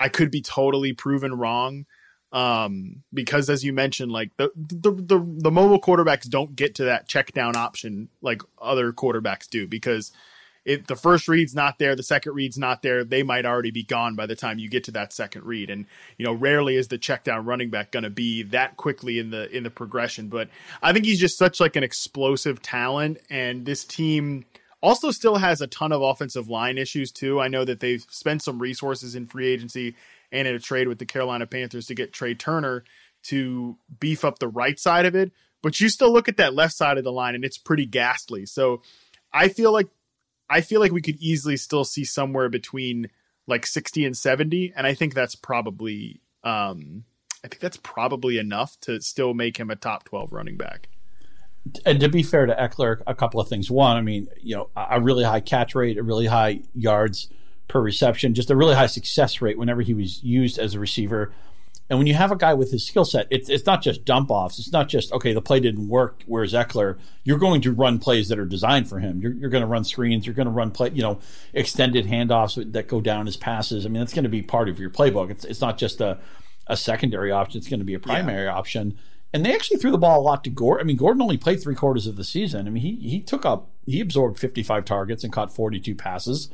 [0.00, 1.84] I could be totally proven wrong
[2.32, 6.84] um because as you mentioned like the, the the the mobile quarterbacks don't get to
[6.84, 10.12] that check down option like other quarterbacks do because
[10.68, 13.82] if the first read's not there the second read's not there they might already be
[13.82, 15.70] gone by the time you get to that second read.
[15.70, 15.86] And
[16.18, 19.30] you know rarely is the check down running back going to be that quickly in
[19.30, 20.28] the in the progression.
[20.28, 20.50] But
[20.82, 23.18] i think he's just such like an explosive talent.
[23.30, 24.44] And this team
[24.82, 27.40] also still has a ton of offensive line issues too.
[27.40, 29.96] I know that they've spent some resources in free agency
[30.32, 32.84] and in a trade with the Carolina Panthers to get Trai Turner
[33.24, 35.32] to beef up the right side of it.
[35.62, 38.46] But you still look at that left side of the line and it's pretty ghastly.
[38.46, 38.82] So
[39.32, 39.88] I feel like
[40.48, 43.08] I feel like we could easily still see somewhere between
[43.46, 47.04] like 60 and 70 and I think that's probably um
[47.44, 50.88] I think that's probably enough to still make him a top 12 running back.
[51.84, 53.70] And to be fair to Ekeler, a couple of things.
[53.70, 57.28] One, I mean, you know, a really high catch rate, a really high yards
[57.68, 61.32] per reception, just a really high success rate whenever he was used as a receiver.
[61.90, 64.30] And when you have a guy with his skill set, it's, it's not just dump
[64.30, 64.58] offs.
[64.58, 66.22] It's not just, okay, the play didn't work.
[66.26, 66.98] Whereas Ekeler?
[67.24, 69.20] you're going to run plays that are designed for him.
[69.20, 70.26] You're, you're going to run screens.
[70.26, 71.20] You're going to run play, you know,
[71.54, 73.86] extended handoffs that go down as passes.
[73.86, 75.30] I mean, that's going to be part of your playbook.
[75.30, 76.18] It's, it's not just a,
[76.66, 77.58] a secondary option.
[77.58, 78.54] It's going to be a primary yeah.
[78.54, 78.98] option.
[79.32, 80.84] And they actually threw the ball a lot to Gordon.
[80.84, 82.66] I mean, Gordon only played three quarters of the season.
[82.66, 86.48] I mean, he he took up he absorbed 55 targets and caught 42 passes.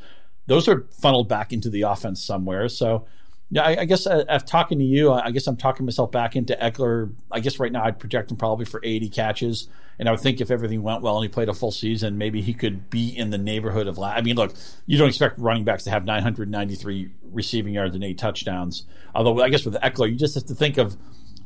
[0.47, 2.69] Those are funneled back into the offense somewhere.
[2.69, 3.05] So,
[3.51, 6.35] yeah, I, I guess uh, after talking to you, I guess I'm talking myself back
[6.35, 7.13] into Ekeler.
[7.31, 9.67] I guess right now I'd project him probably for 80 catches,
[9.99, 12.41] and I would think if everything went well and he played a full season, maybe
[12.41, 13.97] he could be in the neighborhood of.
[13.97, 14.53] La- I mean, look,
[14.87, 18.85] you don't expect running backs to have 993 receiving yards and eight touchdowns.
[19.13, 20.97] Although I guess with Ekeler, you just have to think of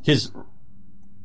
[0.01, 0.31] his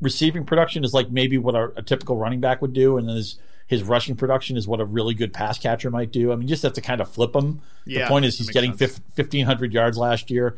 [0.01, 3.17] receiving production is like maybe what a, a typical running back would do, and then
[3.17, 6.33] his his rushing production is what a really good pass catcher might do.
[6.33, 7.63] I mean, just have to kind of flip him.
[7.87, 10.57] Yeah, the point is he's getting fifteen hundred yards last year.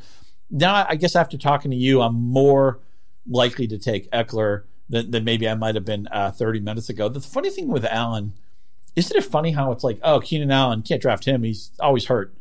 [0.51, 2.81] Now, I guess after talking to you, I'm more
[3.27, 7.09] likely to take Ekeler than, than maybe I might have been uh, 30 minutes ago.
[7.09, 8.33] The funny thing with Allen,
[8.95, 12.35] isn't it funny how it's like, oh, Keenan Allen can't draft him; he's always hurt.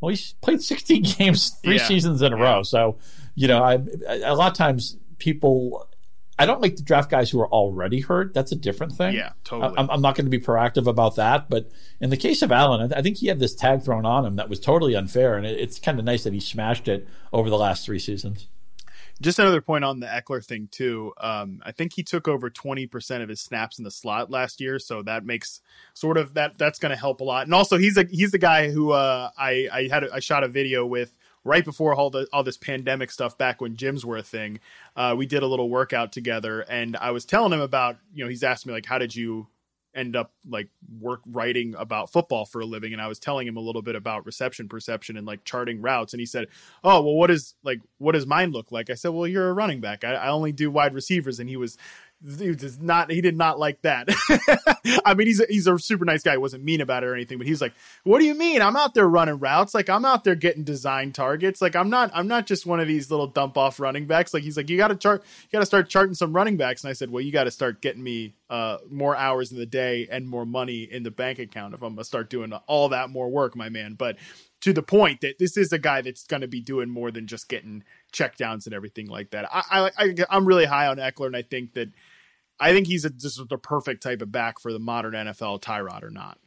[0.00, 1.86] Well, he's played 16 games, three yeah.
[1.86, 2.42] seasons in a yeah.
[2.42, 2.62] row.
[2.62, 2.96] So,
[3.34, 3.74] you know, I,
[4.24, 5.86] a lot of times people
[6.40, 8.32] I don't like to draft guys who are already hurt.
[8.32, 9.14] That's a different thing.
[9.14, 9.76] Yeah, totally.
[9.76, 11.50] I, am not going to be proactive about that.
[11.50, 14.36] But in the case of Allen, I, think he had this tag thrown on him
[14.36, 17.58] that was totally unfair, and it's kind of nice that he smashed it over the
[17.58, 18.48] last three seasons.
[19.20, 21.12] Just another point on the Ekeler thing too.
[21.18, 24.78] Um, I think he took over 20% of his snaps in the slot last year,
[24.78, 25.60] so that makes
[25.92, 27.44] sort of that that's going to help a lot.
[27.44, 30.42] And also, he's a he's the guy who uh, I I had a, I shot
[30.42, 34.16] a video with right before all the all this pandemic stuff back when gyms were
[34.16, 34.60] a thing
[34.96, 36.60] uh, we did a little workout together.
[36.62, 39.46] And i was telling him about you know he's asked me like how did you
[39.92, 40.68] end up like
[41.00, 42.92] work writing about football for a living?
[42.92, 46.12] And i was telling him a little bit about reception perception and like charting routes.
[46.12, 46.48] And he said
[46.84, 48.90] oh well what is like what does mine look like?
[48.90, 50.04] I said well you're a running back.
[50.04, 51.40] I, I only do wide receivers.
[51.40, 51.78] And he was
[52.22, 54.08] he does not he did not like that.
[55.04, 56.32] I mean he's a, he's a super nice guy.
[56.32, 57.72] He wasn't mean about it or anything but he's like
[58.04, 58.60] what do you mean?
[58.60, 59.74] I'm out there running routes.
[59.74, 61.62] Like i'm out there getting design targets.
[61.62, 64.34] Like i'm not i'm not just one of these little dump off running backs.
[64.34, 66.84] Like he's like you got to chart you got to start charting some running backs.
[66.84, 69.66] And i said well you got to start getting me uh, more hours in the
[69.66, 73.08] day and more money in the bank account if i'm gonna start doing all that
[73.08, 73.94] more work my man.
[73.94, 74.16] But
[74.60, 77.26] to the point that this is a guy that's going to be doing more than
[77.26, 79.48] just getting checkdowns and everything like that.
[79.52, 81.88] I, I, I am really high on Ekeler, and I think that
[82.60, 86.02] I think he's a, just the perfect type of back for the modern NFL, Tyrod
[86.02, 86.38] or not.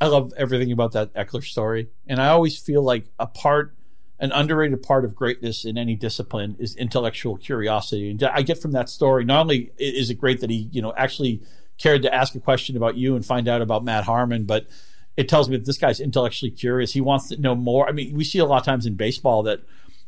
[0.00, 3.74] I love everything about that Ekeler story, and I always feel like a part,
[4.18, 8.10] an underrated part of greatness in any discipline is intellectual curiosity.
[8.10, 10.92] And I get from that story not only is it great that he, you know,
[10.96, 11.42] actually
[11.78, 14.66] cared to ask a question about you and find out about Matt Harmon, but
[15.16, 16.92] it tells me that this guy's intellectually curious.
[16.92, 17.88] He wants to know more.
[17.88, 19.60] I mean, we see a lot of times in baseball that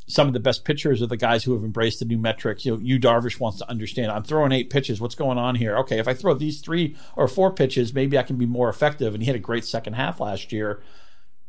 [0.06, 2.64] some of the best pitchers are the guys who have embraced the new metrics.
[2.64, 4.12] You know, Yu Darvish wants to understand.
[4.12, 5.00] I'm throwing eight pitches.
[5.00, 5.76] What's going on here?
[5.78, 9.14] Okay, if I throw these three or four pitches, maybe I can be more effective.
[9.14, 10.80] And he had a great second half last year.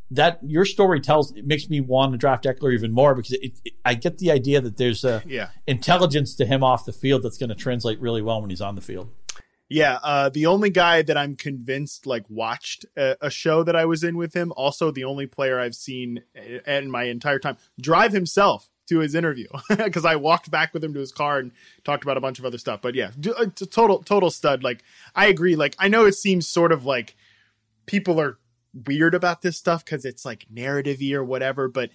[0.09, 3.59] That your story tells it makes me want to draft Ekeler even more because it,
[3.65, 5.49] it, I get the idea that there's a yeah.
[5.67, 8.75] intelligence to him off the field that's going to translate really well when he's on
[8.75, 9.11] the field.
[9.69, 13.83] Yeah, uh, the only guy that I'm convinced like watched a, a, show that I
[13.85, 14.53] was in with him.
[14.55, 16.23] Also, the only player I've seen
[16.65, 20.93] in my entire time drive himself to his interview because I walked back with him
[20.93, 21.51] to his car and
[21.83, 22.81] talked about a bunch of other stuff.
[22.81, 24.63] But yeah, uh, total total stud.
[24.63, 24.83] Like
[25.15, 25.55] I agree.
[25.55, 27.15] Like I know it seems sort of like
[27.85, 28.37] people are
[28.85, 31.89] weird about this stuff because it's like narrative or whatever, but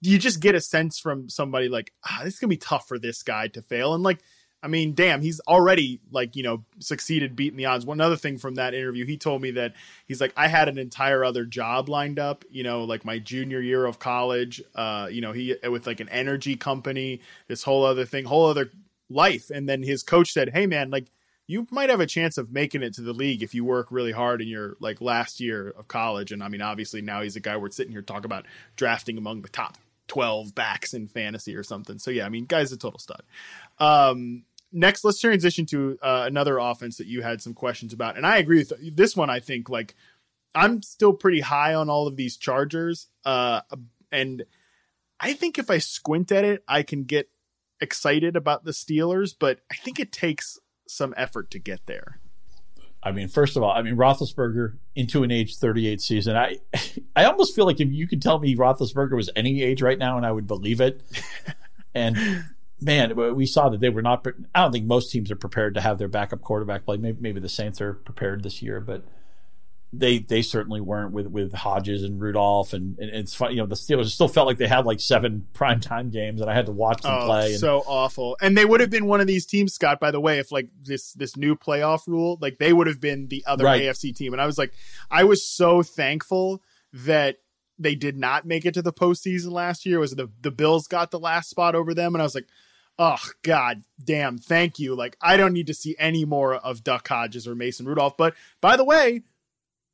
[0.00, 2.98] you just get a sense from somebody like ah, this is gonna be tough for
[2.98, 4.20] this guy to fail and like
[4.62, 7.86] I mean, damn, he's already like, you know, succeeded beating the odds.
[7.86, 9.74] One other thing from that interview, he told me that
[10.06, 13.60] he's like, I had an entire other job lined up, you know, like my junior
[13.60, 18.04] year of college, uh, you know, he with like an energy company, this whole other
[18.04, 18.70] thing, whole other
[19.08, 19.50] life.
[19.50, 21.06] And then his coach said, Hey man, like
[21.46, 24.12] you might have a chance of making it to the league if you work really
[24.12, 26.32] hard in your like last year of college.
[26.32, 28.46] And I mean, obviously now he's a guy we're sitting here talking about
[28.76, 29.76] drafting among the top
[30.10, 31.98] 12 backs in fantasy or something.
[31.98, 33.22] So yeah, I mean, guy's a total stud.
[33.78, 38.26] Um, next, let's transition to uh, another offense that you had some questions about, and
[38.26, 39.30] I agree with this one.
[39.30, 39.94] I think like
[40.54, 43.60] I'm still pretty high on all of these Chargers, uh,
[44.10, 44.44] and
[45.18, 47.28] I think if I squint at it, I can get
[47.80, 52.20] excited about the Steelers, but I think it takes some effort to get there.
[53.02, 56.36] I mean, first of all, I mean Roethlisberger into an age 38 season.
[56.36, 56.58] I
[57.16, 60.16] I almost feel like if you could tell me Roethlisberger was any age right now,
[60.16, 61.02] and I would believe it.
[61.94, 62.44] and
[62.80, 64.26] man, we saw that they were not.
[64.54, 66.96] I don't think most teams are prepared to have their backup quarterback play.
[66.96, 69.04] Maybe, maybe the Saints are prepared this year, but
[69.92, 73.50] they they certainly weren't with with Hodges and Rudolph and, and it's fun.
[73.50, 76.54] You know, the Steelers still felt like they had like seven primetime games, and I
[76.54, 77.50] had to watch them oh, play.
[77.50, 79.98] And, so awful, and they would have been one of these teams, Scott.
[79.98, 83.26] By the way, if like this this new playoff rule, like they would have been
[83.28, 83.82] the other right.
[83.82, 84.72] AFC team, and I was like,
[85.10, 86.62] I was so thankful
[86.92, 87.38] that
[87.78, 89.96] they did not make it to the postseason last year.
[89.96, 92.46] It was the the Bills got the last spot over them, and I was like.
[93.02, 94.94] Oh God damn, thank you.
[94.94, 98.18] Like I don't need to see any more of Duck Hodges or Mason Rudolph.
[98.18, 99.22] But by the way,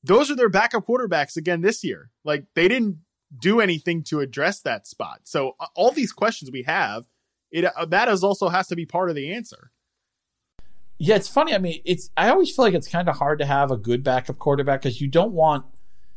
[0.03, 2.11] those are their backup quarterbacks again this year.
[2.25, 2.99] Like they didn't
[3.41, 5.21] do anything to address that spot.
[5.23, 7.05] So uh, all these questions we have,
[7.53, 9.71] it uh, that is also has to be part of the answer.
[10.99, 11.55] Yeah, it's funny.
[11.55, 14.03] I mean, it's I always feel like it's kind of hard to have a good
[14.03, 15.65] backup quarterback because you don't want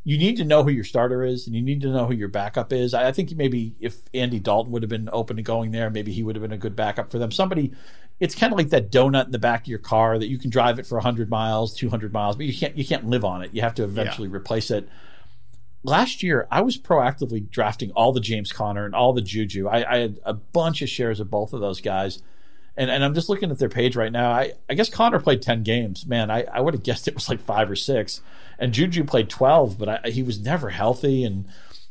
[0.10, 2.30] you need to know who your starter is and you need to know who your
[2.30, 2.96] backup is.
[2.96, 6.24] I think maybe if Andy Dalton would have been open to going there, maybe he
[6.24, 7.32] would have been a good backup for them.
[7.32, 7.74] Somebody
[8.20, 10.50] it's kind of like that donut in the back of your car that you can
[10.50, 13.54] drive it for 100 miles, 200 miles, but you can't you can't live on it.
[13.54, 14.36] You have to eventually yeah.
[14.36, 14.90] replace it.
[15.84, 19.68] Last year, I was proactively drafting all the James Conner and all the Juju.
[19.68, 22.24] I, I had a bunch of shares of both of those guys.
[22.76, 24.32] And, and I'm just looking at their page right now.
[24.32, 26.06] I, I guess Conner played 10 games.
[26.06, 28.22] Man, I, I would have guessed it was like five or six.
[28.60, 31.24] And Juju played 12, but I, he was never healthy.
[31.24, 31.46] And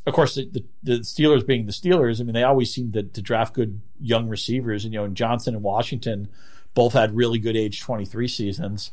[0.06, 3.02] of course, the, the, the, Steelers being the Steelers, I mean, they always seem to,
[3.02, 4.84] to draft good young receivers.
[4.84, 6.28] And, you know, and Johnson and Washington
[6.74, 8.90] both had really good age 23 seasons.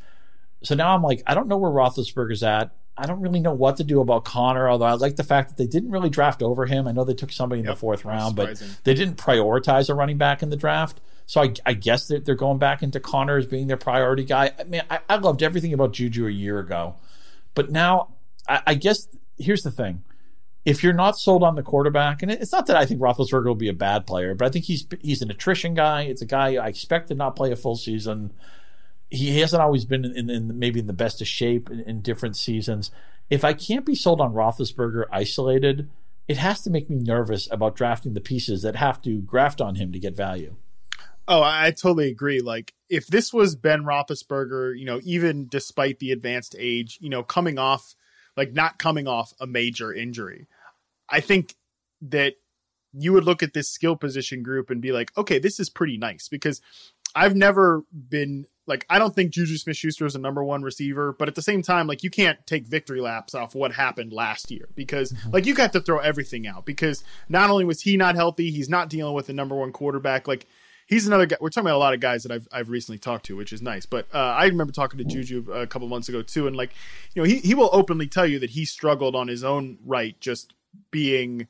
[0.64, 2.72] So now I'm like, I don't know where Roethlisberger's at.
[2.98, 5.58] I don't really know what to do about Conner, although I like the fact that
[5.58, 6.88] they didn't really draft over him.
[6.88, 9.94] I know they took somebody in yep, the fourth round, but they didn't prioritize a
[9.94, 11.02] running back in the draft.
[11.26, 14.52] So I, I guess they're, they're, going back into Conner as being their priority guy.
[14.58, 16.96] I mean, I, I loved everything about Juju a year ago.
[17.56, 18.14] But now,
[18.48, 20.04] I, I guess here's the thing
[20.66, 23.56] if you're not sold on the quarterback, and it's not that I think Roethlisberger will
[23.56, 26.04] be a bad player, but I think he's he's an attrition guy.
[26.04, 28.34] It's a guy I expect to not play a full season.
[29.12, 32.36] He hasn't always been in, in maybe in the best of shape in, in, different
[32.36, 32.90] seasons.
[33.30, 35.90] If I can't be sold on Roethlisberger isolated,
[36.28, 39.76] it has to make me nervous about drafting the pieces that have to graft on
[39.76, 40.56] him to get value.
[41.28, 42.42] Oh, I totally agree.
[42.42, 47.24] Like if this was Ben Roethlisberger, you know, even despite the advanced age, you know,
[47.24, 47.96] coming off
[48.38, 50.48] like not coming off a major injury,
[51.10, 51.56] I think
[52.02, 52.34] that
[52.94, 55.98] you would look at this skill position group and be like, okay, this is pretty
[55.98, 56.62] nice because
[57.16, 61.16] I've never been like, I don't think Juju Smith Schuster is a number one receiver,
[61.18, 64.50] but at the same time, like, you can't take victory laps off what happened last
[64.50, 65.32] year because, mm-hmm.
[65.32, 68.70] like, you got to throw everything out because not only was he not healthy, he's
[68.70, 70.28] not dealing with the number one quarterback.
[70.28, 70.48] Like,
[70.86, 71.38] he's another guy.
[71.42, 73.62] We're talking about a lot of guys that I've I've recently talked to, which is
[73.62, 73.86] nice.
[73.86, 76.72] But uh, I remember talking to Juju a couple months ago too, and like,
[77.14, 80.20] you know, he he will openly tell you that he struggled on his own right,
[80.20, 80.54] just
[80.92, 81.48] being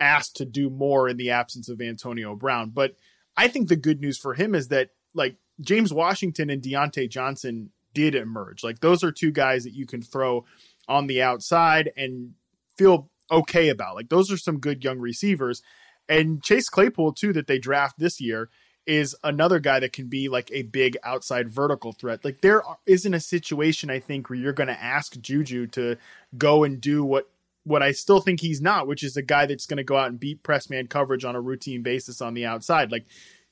[0.00, 2.70] asked to do more in the absence of Antonio Brown.
[2.70, 2.96] But
[3.36, 7.70] I think the good news for him is that like James Washington and Diontae Johnson
[7.92, 8.64] did emerge.
[8.64, 10.44] Like those are two guys that you can throw
[10.88, 12.34] on the outside and
[12.76, 13.94] feel okay about.
[13.94, 15.62] Like those are some good young receivers.
[16.08, 18.50] And Chase Claypool too that they draft this year
[18.86, 22.24] is another guy that can be like a big outside vertical threat.
[22.24, 25.96] Like there isn't a situation I think where you're going to ask Juju to
[26.36, 27.28] go and do what
[27.66, 30.08] what I still think he's not, which is a guy that's going to go out
[30.08, 32.92] and beat press man coverage on a routine basis on the outside.
[32.92, 33.06] Like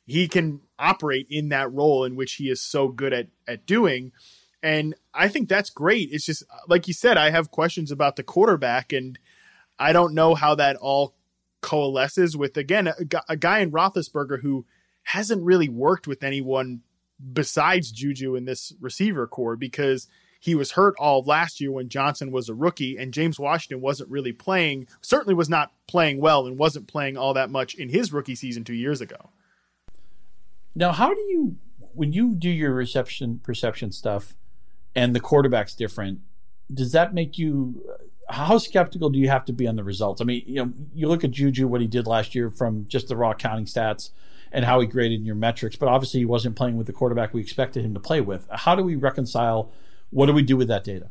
[0.07, 4.13] he can operate in that role in which he is so good at at doing.
[4.63, 6.11] And I think that's great.
[6.13, 9.19] It's just like you said, I have questions about the quarterback, and
[9.79, 11.15] I don't know how that all
[11.63, 12.95] coalesces with again a,
[13.29, 14.67] a guy in Roethlisberger who
[15.03, 16.81] hasn't really worked with anyone
[17.33, 20.09] besides Juju in this receiver corps because
[20.41, 24.11] he was hurt all last year when Johnson was a rookie, and James Washington wasn't
[24.11, 28.13] really playing, certainly was not playing well, and wasn't playing all that much in his
[28.13, 29.31] rookie season two years ago.
[30.75, 31.57] Now, how do you,
[31.95, 34.35] when you do your reception perception stuff,
[34.97, 36.19] and the quarterback's different,
[36.75, 37.81] does that make you?
[38.29, 40.21] How skeptical do you have to be on the results?
[40.21, 43.07] I mean, you know, you look at Juju, what he did last year from just
[43.07, 44.11] the raw counting stats
[44.53, 47.35] and how he graded in your metrics, but obviously he wasn't playing with the quarterback
[47.35, 48.47] we expected him to play with.
[48.51, 49.73] How do we reconcile
[50.11, 51.11] what do we do with that data?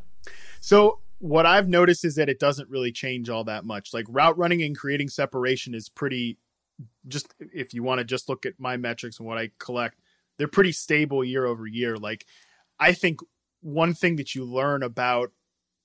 [0.60, 3.92] So what I've noticed is that it doesn't really change all that much.
[3.92, 6.38] Like route running and creating separation is pretty
[7.06, 9.98] just if you want to just look at my metrics and what I collect,
[10.38, 11.96] they're pretty stable year over year.
[11.96, 12.26] Like
[12.78, 13.20] I think
[13.60, 15.32] one thing that you learn about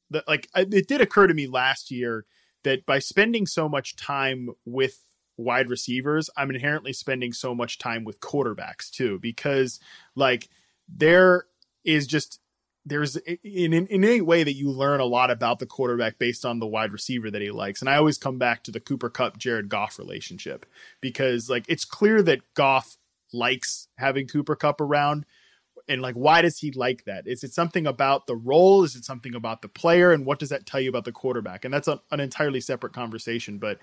[0.09, 2.25] that, like, it did occur to me last year
[2.63, 4.99] that by spending so much time with
[5.37, 9.79] wide receivers, I'm inherently spending so much time with quarterbacks too, because
[10.15, 10.49] like
[10.89, 11.45] there
[11.83, 12.39] is just
[12.85, 16.45] there's in, in, in any way that you learn a lot about the quarterback based
[16.45, 17.81] on the wide receiver that he likes.
[17.81, 20.65] And I always come back to the Cooper Kupp Jared Goff relationship
[21.01, 22.97] because like it's clear that Goff
[23.33, 25.25] likes having Cooper Kupp around.
[25.89, 27.27] And like, why does he like that?
[27.27, 28.83] Is it something about the role?
[28.83, 30.11] Is it something about the player?
[30.11, 31.63] And what does that tell you about the quarterback?
[31.63, 33.57] And that's a, an entirely separate conversation.
[33.57, 33.79] But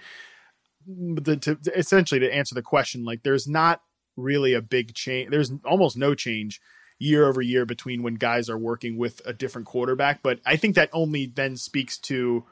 [0.86, 3.80] the, to, essentially to answer the question, like there's not
[4.16, 5.30] really a big change.
[5.30, 6.60] There's almost no change
[6.98, 10.22] year over year between when guys are working with a different quarterback.
[10.22, 12.44] But I think that only then speaks to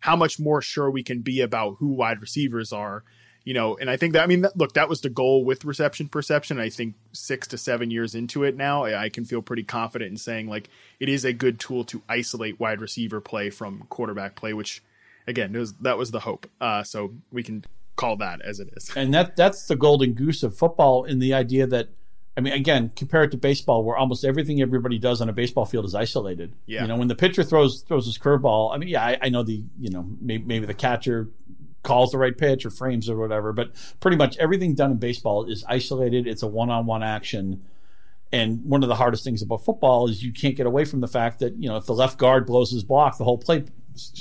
[0.00, 3.04] how much more sure we can be about who wide receivers are.
[3.44, 6.08] You know, and I think that I mean, look, that was the goal with reception
[6.08, 6.58] perception.
[6.58, 10.16] I think six to seven years into it now, I can feel pretty confident in
[10.16, 10.68] saying like
[10.98, 14.82] it is a good tool to isolate wide receiver play from quarterback play, which
[15.26, 16.48] again, was, that was the hope.
[16.60, 17.64] Uh, so we can
[17.96, 18.90] call that as it is.
[18.94, 21.88] And that that's the golden goose of football in the idea that
[22.36, 25.64] I mean, again, compare it to baseball, where almost everything everybody does on a baseball
[25.64, 26.52] field is isolated.
[26.66, 26.82] Yeah.
[26.82, 29.42] You know, when the pitcher throws throws his curveball, I mean, yeah, I, I know
[29.42, 31.28] the you know maybe, maybe, the catcher
[31.82, 33.70] calls the right pitch or frames or whatever, but
[34.00, 36.26] pretty much everything done in baseball is isolated.
[36.26, 37.62] It's a one on one action.
[38.32, 41.06] And one of the hardest things about football is you can't get away from the
[41.06, 43.64] fact that you know if the left guard blows his block, the whole play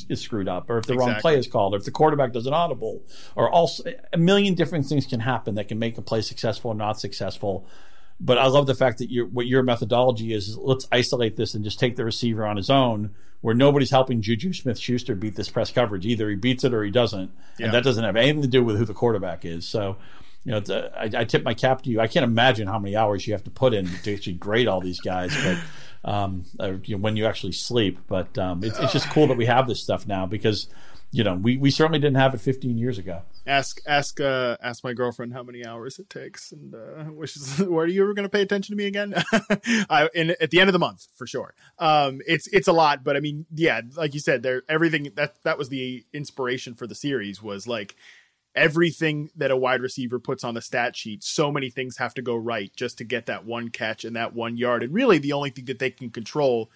[0.10, 1.14] is screwed up, or if the exactly.
[1.14, 3.02] wrong play is called, or if the quarterback does an audible,
[3.36, 6.76] or also a million different things can happen that can make a play successful or
[6.76, 7.68] not successful.
[8.20, 11.54] But I love the fact that your what your methodology is, is let's isolate this
[11.54, 15.36] and just take the receiver on his own, where nobody's helping Juju Smith Schuster beat
[15.36, 16.06] this press coverage.
[16.06, 17.66] Either he beats it or he doesn't, yeah.
[17.66, 19.68] and that doesn't have anything to do with who the quarterback is.
[19.68, 19.98] So,
[20.46, 22.00] you know, a, uh, I, I tip my cap to you.
[22.00, 24.82] I can't imagine how many hours you have to put in to actually grade all
[24.82, 25.58] these guys, but.
[26.08, 29.38] Um, uh, you know, when you actually sleep, but um, it's, it's just cool that
[29.38, 30.68] we have this stuff now because
[31.16, 33.22] you know, we, we certainly didn't have it 15 years ago.
[33.48, 37.28] Ask ask uh, ask my girlfriend how many hours it takes, and uh, where
[37.86, 39.14] are you ever going to pay attention to me again?
[39.90, 40.10] I
[40.42, 41.54] at the end of the month for sure.
[41.80, 45.36] Um, it's it's a lot, but I mean, yeah, like you said, there everything that
[45.44, 47.96] that was the inspiration for the series was like
[48.56, 51.24] everything that a wide receiver puts on the stat sheet.
[51.24, 54.34] So many things have to go right just to get that one catch and that
[54.34, 56.70] one yard, and really the only thing that they can control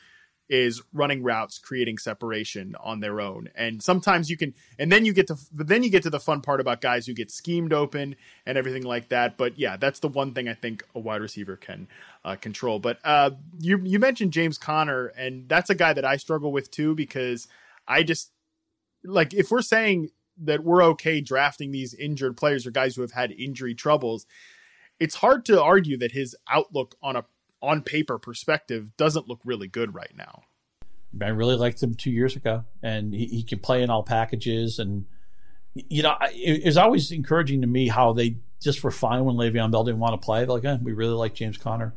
[0.49, 3.47] is running routes, creating separation on their own.
[3.55, 6.19] And sometimes you can, and then you get to, but then you get to the
[6.19, 8.15] fun part about guys who get schemed open
[8.47, 9.37] and everything like that.
[9.37, 11.87] But yeah, that's the one thing I think a wide receiver can
[12.25, 12.79] uh, control.
[12.79, 16.71] But uh, you you mentioned James Conner, and that's a guy that I struggle with
[16.71, 17.47] too because
[17.87, 18.31] I just
[19.03, 20.09] like if we're saying
[20.41, 24.25] that we're okay drafting these injured players or guys who have had injury troubles,
[24.99, 27.25] it's hard to argue that his outlook on a
[27.61, 30.43] on paper perspective doesn't look really good right now.
[31.21, 34.79] I really liked him two years ago, and he, he can play in all packages.
[34.79, 35.05] And
[35.73, 39.71] you know, it, it's always encouraging to me how they just were fine when Le'Veon
[39.71, 40.39] Bell didn't want to play.
[40.39, 41.93] They're like, eh, we really like James Conner.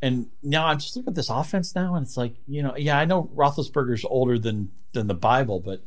[0.00, 2.98] And now I'm just looking at this offense now, and it's like, you know, yeah,
[2.98, 5.82] I know Roethlisberger's older than than the Bible, but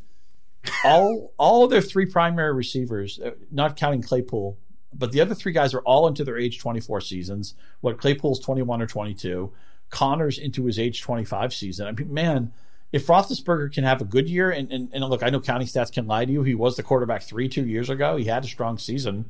[0.84, 4.58] all all of their three primary receivers, uh, not counting Claypool,
[4.94, 7.56] but the other three guys are all into their age 24 seasons.
[7.82, 9.52] What Claypool's 21 or 22.
[9.90, 11.88] Conner's into his age 25 season.
[11.88, 12.54] I mean, man,
[12.92, 15.92] if Roethlisberger can have a good year, and, and, and look, I know counting stats
[15.92, 16.44] can lie to you.
[16.44, 18.18] He was the quarterback three, two years ago.
[18.18, 19.26] He had a strong season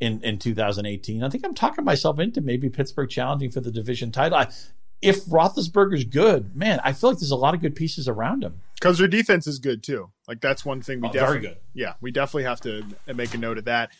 [0.00, 1.22] in, in 2018.
[1.22, 4.38] I think I'm talking myself into maybe Pittsburgh challenging for the division title.
[4.38, 4.48] I,
[5.02, 8.60] if Roethlisberger's good, man, I feel like there's a lot of good pieces around him.
[8.74, 10.10] Because their defense is good too.
[10.28, 11.60] Like that's one thing we oh, definitely very good.
[11.74, 12.84] Yeah, we definitely have to
[13.14, 13.90] make a note of that.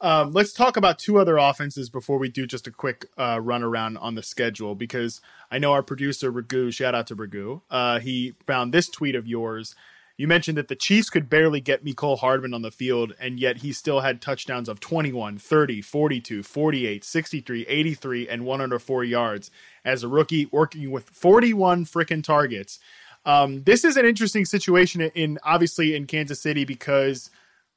[0.00, 3.62] Um, let's talk about two other offenses before we do just a quick uh, run
[3.62, 8.00] around on the schedule because I know our producer Ragu, shout out to Ragu, uh,
[8.00, 9.74] he found this tweet of yours.
[10.16, 13.58] You mentioned that the Chiefs could barely get Mecole Hardman on the field, and yet
[13.58, 19.50] he still had touchdowns of 21, 30, 42, 48, 63, 83, and 104 yards
[19.84, 22.78] as a rookie, working with 41 freaking targets.
[23.26, 27.30] Um, this is an interesting situation in obviously in Kansas City because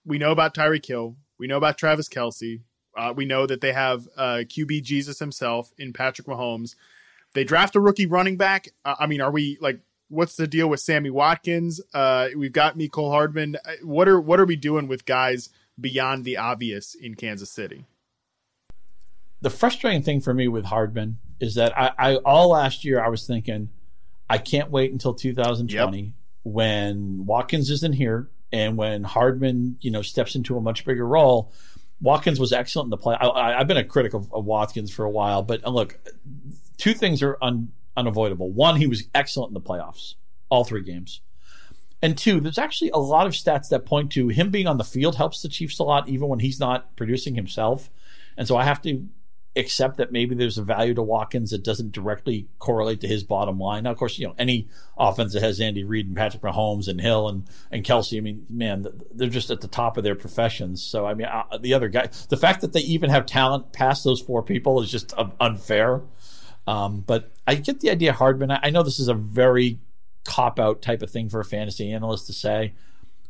[0.06, 1.16] we know about Tyreek Hill.
[1.40, 2.62] We know about Travis Kelce,
[2.96, 6.76] Uh, we know that they have uh, QB Jesus himself in Patrick Mahomes.
[7.34, 8.70] They draft a rookie running back.
[8.84, 9.80] Uh, I mean, are we like,
[10.10, 11.82] what's the deal with Sammy Watkins?
[11.94, 13.58] Uh, we've got Mecole Hardman.
[13.66, 15.50] Uh, what are what are we doing with guys
[15.80, 17.86] beyond the obvious in Kansas City?
[19.42, 23.10] The frustrating thing for me with Hardman is that I, I all last year I
[23.10, 23.70] was thinking,
[24.30, 26.12] I can't wait until 2020 yep.
[26.44, 31.52] when Watkins isn't here and when Hardman, you know, steps into a much bigger role,
[32.02, 33.16] Watkins was excellent in the play.
[33.20, 36.00] I, have been a critic of, of, Watkins for a while, but uh, look,
[36.78, 38.50] two things are un, unavoidable.
[38.52, 40.14] One, he was excellent in the playoffs,
[40.50, 41.20] all three games.
[42.02, 44.84] And two, there's actually a lot of stats that point to him being on the
[44.84, 47.90] field helps the Chiefs a lot, even when he's not producing himself.
[48.38, 49.08] And so I have to
[49.56, 53.58] accept that maybe there's a value to Watkins that doesn't directly correlate to his bottom
[53.60, 53.84] line.
[53.84, 54.68] Now, of course, you know, any
[54.98, 58.46] offense that has Andy Reid and Patrick Mahomes and Hill and, and Kelce, I mean,
[58.50, 60.84] man, they're just at the top of their professions.
[60.84, 64.04] So, I mean, uh, the other guy, the fact that they even have talent past
[64.04, 66.04] those four people is just unfair.
[66.68, 68.52] Um, but I get the idea, Hardman.
[68.52, 69.80] I, I know this is a very
[70.26, 72.74] cop out type of thing for a fantasy analyst to say.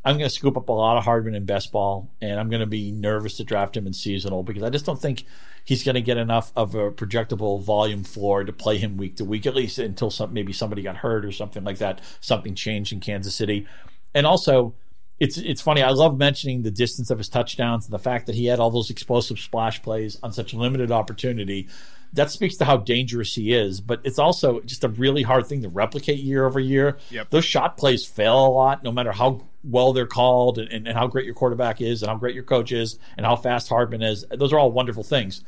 [0.03, 2.61] I'm going to scoop up a lot of Hardman in best ball, and I'm going
[2.61, 5.25] to be nervous to draft him in seasonal because I just don't think
[5.65, 9.25] he's going to get enough of a projectable volume floor to play him week to
[9.25, 11.99] week, at least until some, maybe somebody got hurt or something like that.
[12.21, 13.67] Something changed in Kansas City.
[14.15, 14.73] And also,
[15.19, 15.81] it's it's funny.
[15.81, 18.71] I love mentioning the distance of his touchdowns and the fact that he had all
[18.71, 21.67] those explosive splash plays on such limited opportunity
[22.13, 23.81] that speaks to how dangerous he is.
[23.81, 26.97] But it's also just a really hard thing to replicate year over year.
[27.11, 27.29] Yep.
[27.29, 30.97] Those shot plays fail a lot, no matter how well they're called and, and, and
[30.97, 34.01] how great your quarterback is and how great your coach is and how fast Hardman
[34.01, 34.25] is.
[34.31, 35.43] Those are all wonderful things.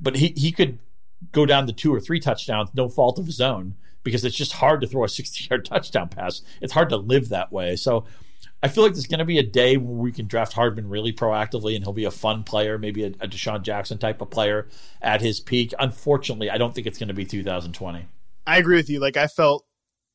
[0.00, 0.78] But he, he could
[1.30, 4.54] go down to two or three touchdowns, no fault of his own, because it's just
[4.54, 6.42] hard to throw a 60 yard touchdown pass.
[6.60, 7.76] It's hard to live that way.
[7.76, 8.04] So
[8.62, 11.12] I feel like there's going to be a day where we can draft Hardman really
[11.12, 14.68] proactively, and he'll be a fun player, maybe a, a DeSean Jackson type of player
[15.00, 15.74] at his peak.
[15.78, 18.06] Unfortunately, I don't think it's going to be 2020.
[18.46, 19.00] I agree with you.
[19.00, 19.66] Like I felt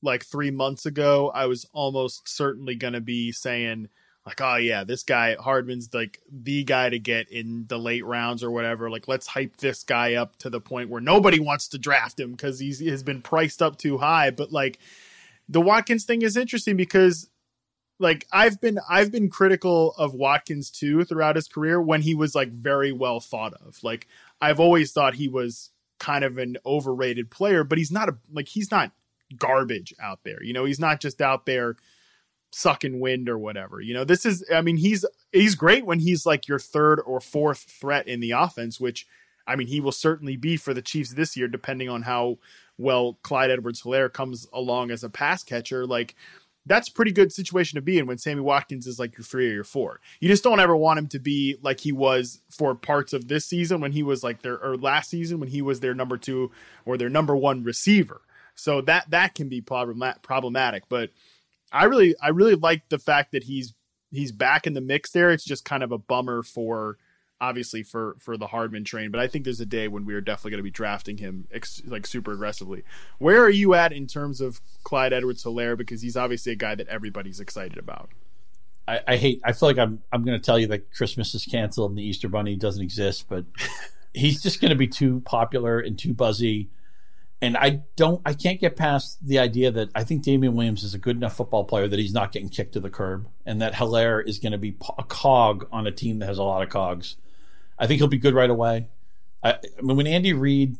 [0.02, 3.90] like three months ago, I was almost certainly going to be saying
[4.26, 8.44] like, oh yeah, this guy Hardman's like the guy to get in the late rounds
[8.44, 8.90] or whatever.
[8.90, 12.32] Like let's hype this guy up to the point where nobody wants to draft him
[12.32, 14.32] because he's has been priced up too high.
[14.32, 14.80] But like
[15.48, 17.30] the Watkins thing is interesting because
[18.00, 22.36] like I've been I've been critical of Watkins too throughout his career when he was
[22.36, 23.84] like very well thought of.
[23.84, 24.08] Like
[24.42, 28.48] I've always thought he was kind of an overrated player, but he's not a like
[28.48, 28.92] he's not
[29.38, 30.44] garbage out there.
[30.44, 31.76] You know, he's not just out there
[32.52, 33.82] sucking wind or whatever.
[33.82, 37.20] You know, this is I mean, he's he's great when he's like your third or
[37.20, 39.08] fourth threat in the offense, which
[39.48, 42.38] I mean, he will certainly be for the Chiefs this year depending on how
[42.78, 45.86] well Clyde Edwards-Helaire comes along as a pass catcher.
[45.86, 46.16] Like
[46.68, 49.50] that's a pretty good situation to be in when Sammy Watkins is like your three
[49.50, 50.00] or your four.
[50.20, 53.46] You just don't ever want him to be like he was for parts of this
[53.46, 56.52] season when he was like their or last season when he was their number two
[56.86, 58.22] or their number one receiver.
[58.56, 60.84] So that that can be problematic.
[60.90, 61.12] But
[61.72, 63.74] I really I really like the fact that he's
[64.12, 65.32] he's back in the mix there.
[65.32, 66.98] It's just kind of a bummer for
[67.40, 70.22] obviously for for the Hardman train, but I think there's a day when we are
[70.22, 72.84] definitely going to be drafting him ex- like super aggressively.
[73.20, 76.88] Where are you at in terms of Clyde Edwards-Helaire because he's obviously a guy that
[76.88, 78.10] everybody's excited about.
[78.88, 79.42] I, I hate.
[79.44, 80.02] I feel like I'm.
[80.12, 83.26] I'm going to tell you that Christmas is canceled and the Easter Bunny doesn't exist,
[83.28, 83.46] but
[84.14, 86.70] he's just going to be too popular and too buzzy.
[87.42, 88.22] And I don't.
[88.26, 91.36] I can't get past the idea that I think Damien Williams is a good enough
[91.36, 94.54] football player that he's not getting kicked to the curb, and that Helaire is going
[94.54, 97.18] to be a cog on a team that has a lot of cogs.
[97.78, 98.90] I think he'll be good right away.
[99.44, 100.78] I, I mean, when Andy Reid,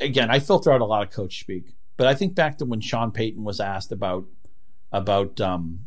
[0.00, 2.80] again, I filter out a lot of coach speak, but I think back to when
[2.80, 4.26] Sean Payton was asked about
[4.92, 5.80] about um,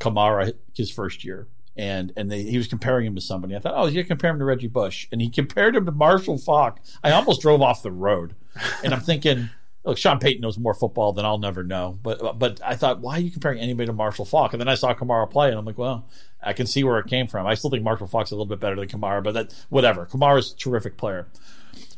[0.00, 3.54] Kamara his first year, and and they, he was comparing him to somebody.
[3.54, 6.38] I thought, oh, you compare him to Reggie Bush, and he compared him to Marshall
[6.38, 6.80] Faulk.
[7.04, 8.34] I almost drove off the road,
[8.82, 9.50] and I'm thinking.
[9.84, 11.98] Look, Sean Payton knows more football than I'll never know.
[12.02, 14.52] But but I thought, why are you comparing anybody to Marshall Faulk?
[14.52, 16.06] And then I saw Kamara play, and I'm like, well,
[16.42, 17.46] I can see where it came from.
[17.46, 20.06] I still think Marshall Faulk's a little bit better than Kamara, but that whatever.
[20.06, 21.28] Kamara's a terrific player.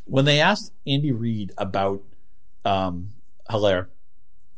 [0.04, 2.02] When they asked Andy Reid about
[2.64, 3.12] um,
[3.48, 3.88] Helaire,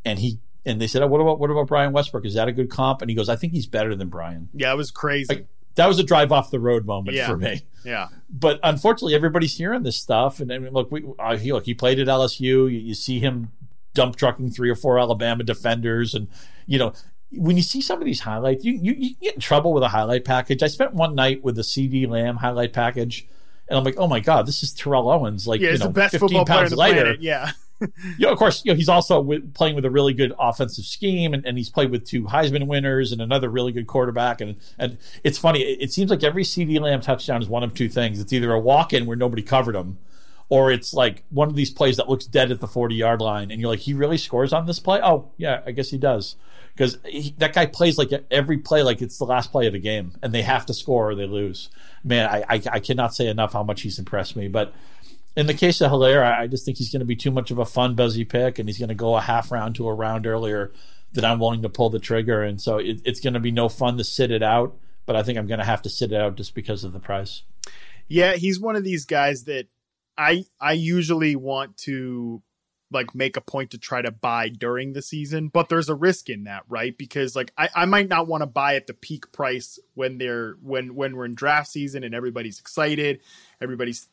[0.04, 2.24] and he and they said, oh, "What about what about Brian Westbrook?
[2.24, 4.72] Is that a good comp?" And he goes, "I think he's better than Brian." Yeah,
[4.72, 5.34] it was crazy.
[5.34, 7.26] Like, that was a drive off the road moment yeah.
[7.26, 7.62] for me.
[7.84, 8.08] Yeah.
[8.30, 11.74] But unfortunately, everybody's hearing this stuff, and I mean, look, we uh, he, look, he
[11.74, 12.40] played at LSU.
[12.40, 13.50] You, you see him
[13.94, 16.28] dump trucking three or four Alabama defenders, and
[16.66, 16.92] you know
[17.34, 19.88] when you see some of these highlights, you, you, you get in trouble with a
[19.88, 20.62] highlight package.
[20.62, 23.26] I spent one night with the CeeDee Lamb highlight package,
[23.68, 25.46] and I'm like, oh my god, this is Terrell Owens.
[25.46, 27.00] Like, yeah, you know, the best 15 football player pounds on the lighter.
[27.02, 27.22] planet.
[27.22, 27.50] Yeah.
[28.18, 29.22] You know, of course, you know, he's also
[29.54, 33.12] playing with a really good offensive scheme, and, and he's played with two Heisman winners
[33.12, 34.40] and another really good quarterback.
[34.40, 37.74] And and it's funny, it, it seems like every CeeDee Lamb touchdown is one of
[37.74, 38.20] two things.
[38.20, 39.98] It's either a walk in where nobody covered him,
[40.48, 43.50] or it's like one of these plays that looks dead at the 40 yard line,
[43.50, 45.00] and you're like, he really scores on this play?
[45.02, 46.36] Oh, yeah, I guess he does.
[46.74, 46.98] Because
[47.38, 50.32] that guy plays like every play like it's the last play of the game, and
[50.32, 51.68] they have to score or they lose.
[52.02, 54.48] Man, I, I, I cannot say enough how much he's impressed me.
[54.48, 54.74] But
[55.36, 57.58] in the case of Helaire, I just think he's going to be too much of
[57.58, 60.26] a fun, buzzy pick, and he's going to go a half round to a round
[60.26, 60.72] earlier
[61.12, 62.42] than I'm willing to pull the trigger.
[62.42, 64.76] And so it, it's going to be no fun to sit it out,
[65.06, 67.00] but I think I'm going to have to sit it out just because of the
[67.00, 67.42] price.
[68.08, 69.68] Yeah, he's one of these guys that
[70.18, 72.42] I I usually want to
[72.90, 76.28] like make a point to try to buy during the season, but there's a risk
[76.28, 76.96] in that, right?
[76.96, 80.56] Because like I, I might not want to buy at the peak price when they're
[80.62, 83.20] when when we're in draft season and everybody's excited,
[83.60, 84.08] everybody's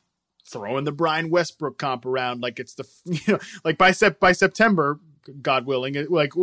[0.51, 4.31] throwing the Brian Westbrook comp around like it's the you know like by sep- by
[4.31, 4.99] September,
[5.41, 6.33] God willing, like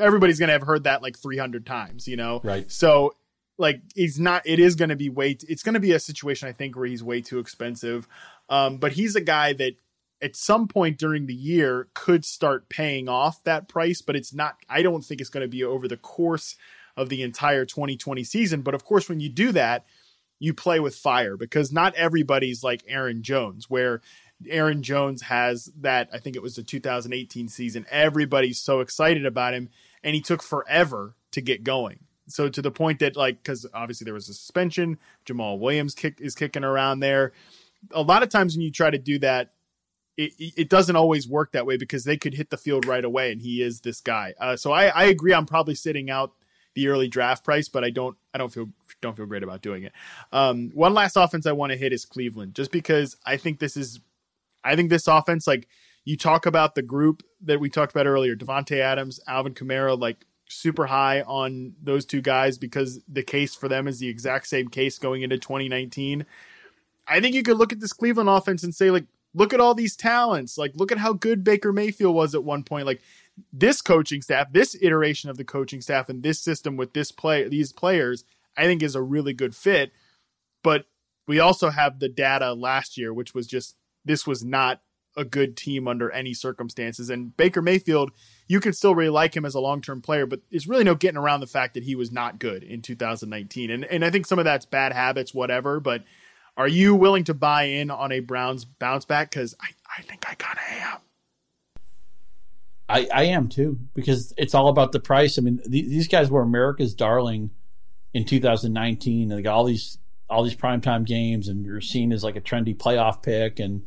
[0.00, 2.40] everybody's gonna have heard that like 300 times, you know.
[2.42, 2.70] Right.
[2.70, 3.14] So
[3.58, 4.42] like he's not.
[4.46, 5.36] It is gonna be way.
[5.48, 8.08] It's gonna be a situation I think where he's way too expensive.
[8.48, 9.76] Um, but he's a guy that
[10.22, 14.56] at some point during the year could start paying off that price, but it's not.
[14.68, 16.56] I don't think it's going to be over the course
[16.96, 18.62] of the entire 2020 season.
[18.62, 19.86] But of course, when you do that
[20.40, 24.00] you play with fire because not everybody's like Aaron Jones, where
[24.48, 26.08] Aaron Jones has that.
[26.12, 27.86] I think it was the 2018 season.
[27.90, 29.68] Everybody's so excited about him,
[30.02, 32.00] and he took forever to get going.
[32.26, 36.20] So to the point that like, because obviously there was a suspension, Jamaal Williams kick
[36.20, 37.32] is kicking around there.
[37.92, 39.52] A lot of times when you try to do that,
[40.16, 43.32] it, it doesn't always work that way because they could hit the field right away,
[43.32, 44.34] and he is this guy.
[44.38, 45.32] Uh, so I, I agree.
[45.32, 46.32] I'm probably sitting out
[46.74, 48.68] the early draft price, but I don't I don't feel
[49.00, 49.92] don't feel great about doing it.
[50.32, 53.76] Um, one last offense I want to hit is Cleveland, just because I think this
[53.76, 54.00] is
[54.64, 55.68] I think this offense like
[56.04, 60.24] you talk about the group that we talked about earlier, Davante Adams, Alvin Kamara, like
[60.48, 64.68] super high on those two guys because the case for them is the exact same
[64.68, 66.26] case going into 2019.
[67.06, 69.74] I think you could look at this Cleveland offense and say like look at all
[69.74, 70.58] these talents.
[70.58, 72.86] Like look at how good Baker Mayfield was at one point.
[72.86, 73.00] Like
[73.52, 77.48] this coaching staff, this iteration of the coaching staff, and this system with this play,
[77.48, 78.24] these players,
[78.56, 79.92] I think is a really good fit.
[80.62, 80.86] But
[81.26, 84.80] we also have the data last year, which was just this was not
[85.16, 87.10] a good team under any circumstances.
[87.10, 88.12] And Baker Mayfield,
[88.48, 90.94] you can still really like him as a long term player, but there's really no
[90.94, 93.70] getting around the fact that he was not good in 2019.
[93.70, 95.80] And and I think some of that's bad habits, whatever.
[95.80, 96.04] But
[96.56, 99.30] are you willing to buy in on a Browns bounce back?
[99.30, 100.98] Because I, I think I kind of am.
[102.88, 105.38] I, I am too because it's all about the price.
[105.38, 107.50] I mean, these guys were America's darling
[108.12, 109.98] in 2019, and they got all these
[110.28, 113.60] all these primetime games, and you're seen as like a trendy playoff pick.
[113.60, 113.82] And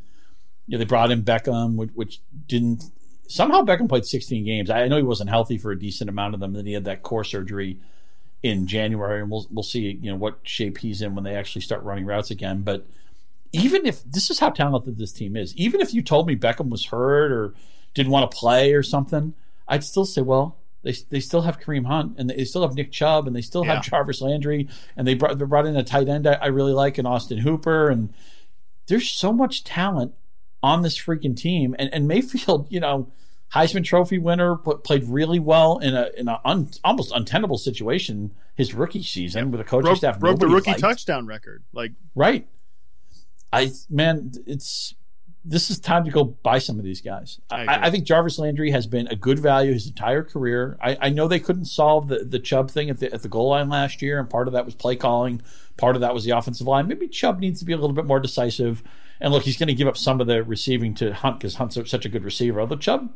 [0.67, 2.83] you know, they brought in Beckham, which, which, didn't
[3.27, 4.69] somehow Beckham played 16 games.
[4.69, 6.51] I know he wasn't healthy for a decent amount of them.
[6.51, 7.79] And then he had that core surgery
[8.43, 11.61] in January, and we'll we'll see you know what shape he's in when they actually
[11.61, 12.61] start running routes again.
[12.61, 12.85] But
[13.53, 16.69] even if this is how talented this team is, even if you told me Beckham
[16.69, 17.53] was hurt or
[17.93, 19.33] didn't want to play or something,
[19.67, 22.91] I'd still say, well, they, they still have Kareem Hunt and they still have Nick
[22.91, 24.67] Chubb and they still have Jarvis Landry
[24.97, 27.37] and they brought, they brought in a tight end I, I really like in Austin
[27.37, 27.89] Hooper.
[27.89, 28.13] And
[28.87, 30.13] there's so much talent
[30.61, 31.75] on this freaking team.
[31.77, 33.07] And, and Mayfield, you know,
[33.53, 38.73] Heisman Trophy winner, played really well in a in an un, almost untenable situation his
[38.73, 40.81] rookie season with a coaching broke, staff broke the rookie liked.
[40.81, 41.63] touchdown record.
[41.71, 42.47] Like right,
[43.51, 44.95] I man, it's
[45.45, 47.39] this is time to go buy some of these guys.
[47.49, 50.77] I, I, think Jarvis Landry has been a good value his entire career.
[50.81, 53.49] I, I, know they couldn't solve the, the Chubb thing at the, at the goal
[53.49, 55.41] line last year, and part of that was play calling.
[55.75, 56.87] Part of that was the offensive line.
[56.87, 58.83] Maybe Chubb needs to be a little bit more decisive.
[59.19, 61.77] And look, he's going to give up some of the receiving to Hunt because Hunt's
[61.89, 62.61] such a good receiver.
[62.61, 63.09] Although Chubb,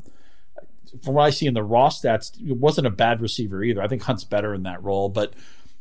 [1.03, 3.81] from what I see in the raw stats, it wasn't a bad receiver either.
[3.81, 5.33] I think Hunt's better in that role, but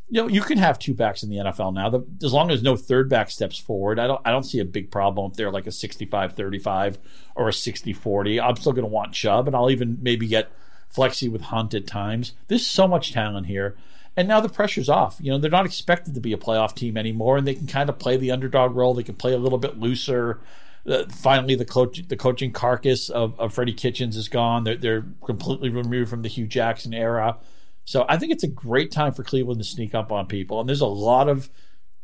[0.09, 1.91] you know, you can have two backs in the NFL now.
[1.91, 4.65] The, as long as no third back steps forward, I don't I don't see a
[4.65, 6.99] big problem if they're like a 65-35
[7.35, 8.43] or a 60-40.
[8.43, 10.51] I'm still going to want Chubb, and I'll even maybe get
[10.89, 12.35] flexy with Hunt at times.
[12.47, 13.77] There's so much talent here.
[14.17, 15.19] And now the pressure's off.
[15.21, 17.91] You know, they're not expected to be a playoff team anymore, and they can kind
[17.91, 18.95] of play the underdog role.
[18.95, 20.41] They can play a little bit looser.
[20.87, 24.65] Uh, finally, the coach, the coaching carcass of, of Freddie Kitchens is gone.
[24.65, 27.39] They're, they're completely removed from the Hue Jackson era.
[27.85, 30.61] So I think it's a great time for Cleveland to sneak up on people.
[30.61, 31.51] And there's a lot of,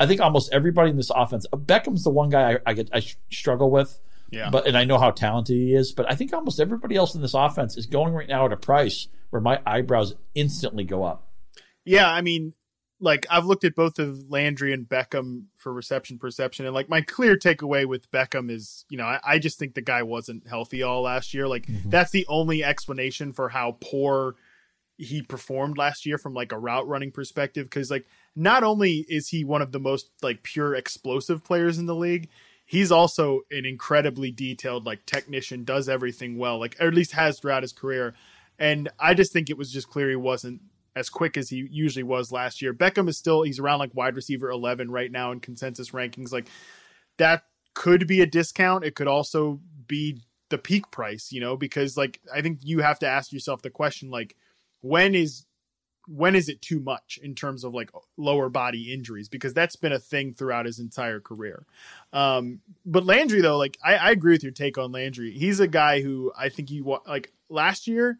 [0.01, 1.47] I think almost everybody in this offense.
[1.53, 4.01] Beckham's the one guy I, I get I struggle with.
[4.31, 4.49] Yeah.
[4.51, 7.21] But and I know how talented he is, but I think almost everybody else in
[7.21, 11.29] this offense is going right now at a price where my eyebrows instantly go up.
[11.85, 12.55] Yeah, I mean,
[13.03, 17.01] like I've looked at both of Landry and Beckham for reception perception, and like my
[17.01, 20.83] clear takeaway with Beckham is, you know, I, I just think the guy wasn't healthy
[20.83, 21.49] all last year.
[21.49, 21.91] Like mm-hmm.
[21.91, 24.37] that's the only explanation for how poor
[24.97, 29.29] he performed last year from like a route running perspective because like not only is
[29.29, 32.29] he one of the most like pure explosive players in the league
[32.67, 37.41] he's also an incredibly detailed like technician does everything well like or at least has
[37.41, 38.15] throughout his career
[38.59, 40.61] and i just think it was just clear he wasn't
[40.95, 42.75] as quick as he usually was last year.
[42.75, 46.33] Beckham is still he's around like wide receiver 11 right now in consensus rankings.
[46.33, 46.49] Like
[47.19, 48.85] that could be a discount.
[48.85, 50.21] It could also be
[50.51, 53.71] the peak price you know because like i think you have to ask yourself the
[53.71, 54.37] question like
[54.83, 55.47] when is
[56.09, 59.29] when is it too much in terms of like lower body injuries?
[59.29, 61.65] Because that's been a thing throughout his entire career.
[62.13, 65.33] Um but landry though like i, I agree with your take on landry.
[65.33, 68.19] He's a guy who i think he like last year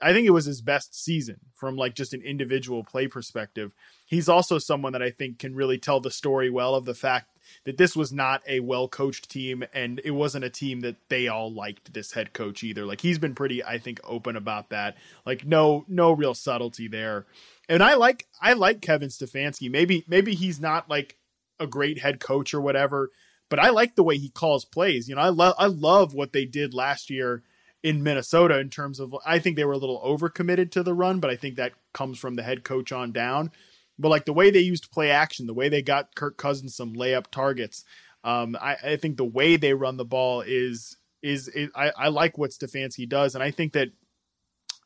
[0.00, 3.72] i think it was his best season from like just an individual play perspective
[4.06, 7.28] he's also someone that i think can really tell the story well of the fact
[7.64, 11.28] that this was not a well coached team and it wasn't a team that they
[11.28, 12.84] all liked this head coach either.
[12.84, 14.96] Like he's been pretty, I think, open about that.
[15.26, 17.26] Like no, no real subtlety there.
[17.68, 19.70] And I like, I like Kevin Stefanski.
[19.70, 21.16] Maybe, maybe he's not like
[21.60, 23.10] a great head coach or whatever,
[23.50, 25.08] but I like the way he calls plays.
[25.08, 27.42] You know, I love, I love what they did last year
[27.82, 31.20] in Minnesota in terms of I think they were a little overcommitted to the run,
[31.20, 33.50] but I think that comes from the head coach on down.
[33.98, 36.94] But like the way they used play action, the way they got Kirk Cousins some
[36.94, 37.84] layup targets,
[38.24, 42.08] um, I, I, think the way they run the ball is is, is I, I,
[42.08, 43.88] like what Stefanski does, and I think that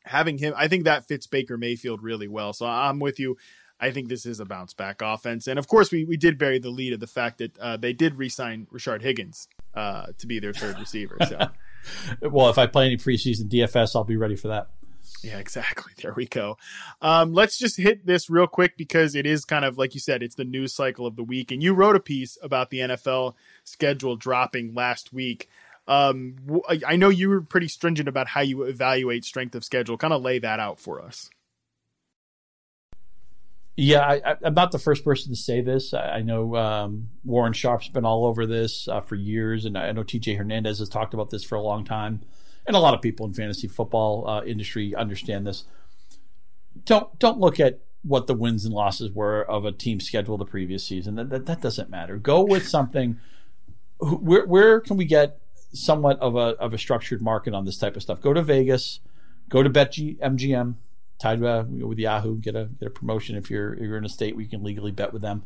[0.03, 2.53] having him, I think that fits Baker Mayfield really well.
[2.53, 3.37] So I'm with you.
[3.79, 6.59] I think this is a bounce back offense, and of course we we did bury
[6.59, 10.39] the lead of the fact that uh, they did re-sign Rashard Higgins uh, to be
[10.39, 11.17] their third receiver.
[11.27, 11.47] So,
[12.21, 14.69] well, if I play any preseason DFS, I'll be ready for that.
[15.23, 15.93] Yeah, exactly.
[16.03, 16.57] There we go.
[17.01, 20.21] Um, let's just hit this real quick because it is kind of like you said,
[20.21, 21.51] it's the news cycle of the week.
[21.51, 25.49] And you wrote a piece about the NFL schedule dropping last week.
[25.87, 26.35] Um,
[26.67, 29.97] I know you were pretty stringent about how you evaluate strength of schedule.
[29.97, 31.29] Kind of lay that out for us.
[33.75, 35.93] Yeah, I, am not the first person to say this.
[35.93, 39.91] I, I know um, Warren Sharp's been all over this uh, for years, and I
[39.91, 42.21] know TJ Hernandez has talked about this for a long time
[42.65, 45.65] and a lot of people in fantasy football uh, industry understand this.
[46.85, 50.45] Don't don't look at what the wins and losses were of a team schedule the
[50.45, 51.15] previous season.
[51.15, 52.17] That that, that doesn't matter.
[52.17, 53.19] Go with something.
[53.99, 55.39] Where where can we get
[55.73, 58.21] somewhat of a of a structured market on this type of stuff?
[58.21, 58.99] Go to Vegas.
[59.49, 60.75] Go to BetG MGM.
[61.23, 64.09] Tied uh, with Yahoo, get a get a promotion if you're if you're in a
[64.09, 65.43] state where you can legally bet with them.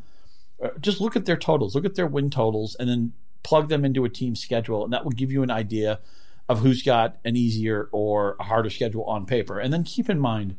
[0.60, 1.76] Uh, just look at their totals.
[1.76, 3.12] Look at their win totals, and then
[3.44, 6.00] plug them into a team schedule, and that will give you an idea
[6.48, 9.60] of who's got an easier or a harder schedule on paper.
[9.60, 10.56] And then keep in mind,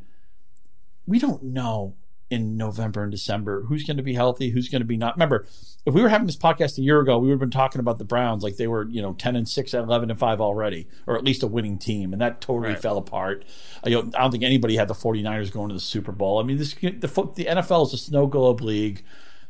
[1.05, 1.95] we don't know
[2.29, 5.15] in November and December who's going to be healthy, who's going to be not.
[5.15, 5.47] Remember,
[5.85, 7.97] if we were having this podcast a year ago, we would have been talking about
[7.97, 10.87] the Browns like they were, you know, 10 and 6 and 11 and 5 already,
[11.07, 12.13] or at least a winning team.
[12.13, 12.81] And that totally right.
[12.81, 13.45] fell apart.
[13.83, 16.39] I, you know, I don't think anybody had the 49ers going to the Super Bowl.
[16.39, 19.03] I mean, this the, the NFL is a snow globe league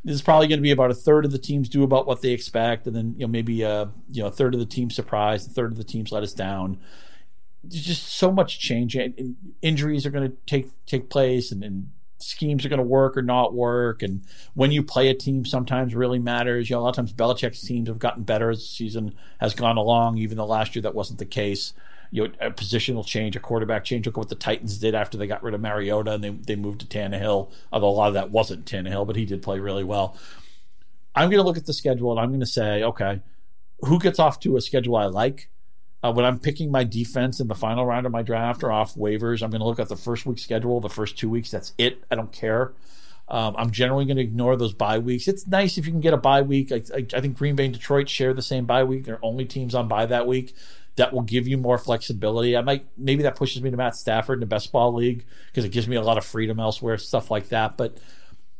[0.03, 2.21] this is probably going to be about a third of the teams do about what
[2.21, 4.65] they expect, and then you know maybe a uh, you know a third of the
[4.65, 6.79] teams surprise, a third of the teams let us down.
[7.63, 8.95] There's just so much change.
[8.95, 13.17] And injuries are going to take take place, and, and schemes are going to work
[13.17, 14.03] or not work.
[14.03, 16.69] And when you play a team, sometimes really matters.
[16.69, 19.53] You know, a lot of times Belichick's teams have gotten better as the season has
[19.53, 20.17] gone along.
[20.17, 21.73] Even though last year that wasn't the case
[22.11, 24.05] you know, a positional change, a quarterback change.
[24.05, 26.55] Look at what the Titans did after they got rid of Mariota and they, they
[26.55, 29.83] moved to Tannehill, although a lot of that wasn't Tannehill, but he did play really
[29.83, 30.17] well.
[31.15, 33.21] I'm going to look at the schedule and I'm going to say, okay,
[33.81, 35.49] who gets off to a schedule I like?
[36.01, 38.95] Uh, when I'm picking my defense in the final round of my draft or off
[38.95, 41.51] waivers, I'm going to look at the first week schedule, the first two weeks.
[41.51, 42.03] That's it.
[42.09, 42.71] I don't care.
[43.27, 45.27] Um, I'm generally going to ignore those bye weeks.
[45.27, 46.71] It's nice if you can get a bye week.
[46.71, 49.05] I, I, I think Green Bay and Detroit share the same bye week.
[49.05, 50.55] They're only teams on bye that week
[50.95, 52.57] that will give you more flexibility.
[52.57, 55.63] I might maybe that pushes me to Matt Stafford in the best ball league because
[55.63, 57.77] it gives me a lot of freedom elsewhere, stuff like that.
[57.77, 57.97] But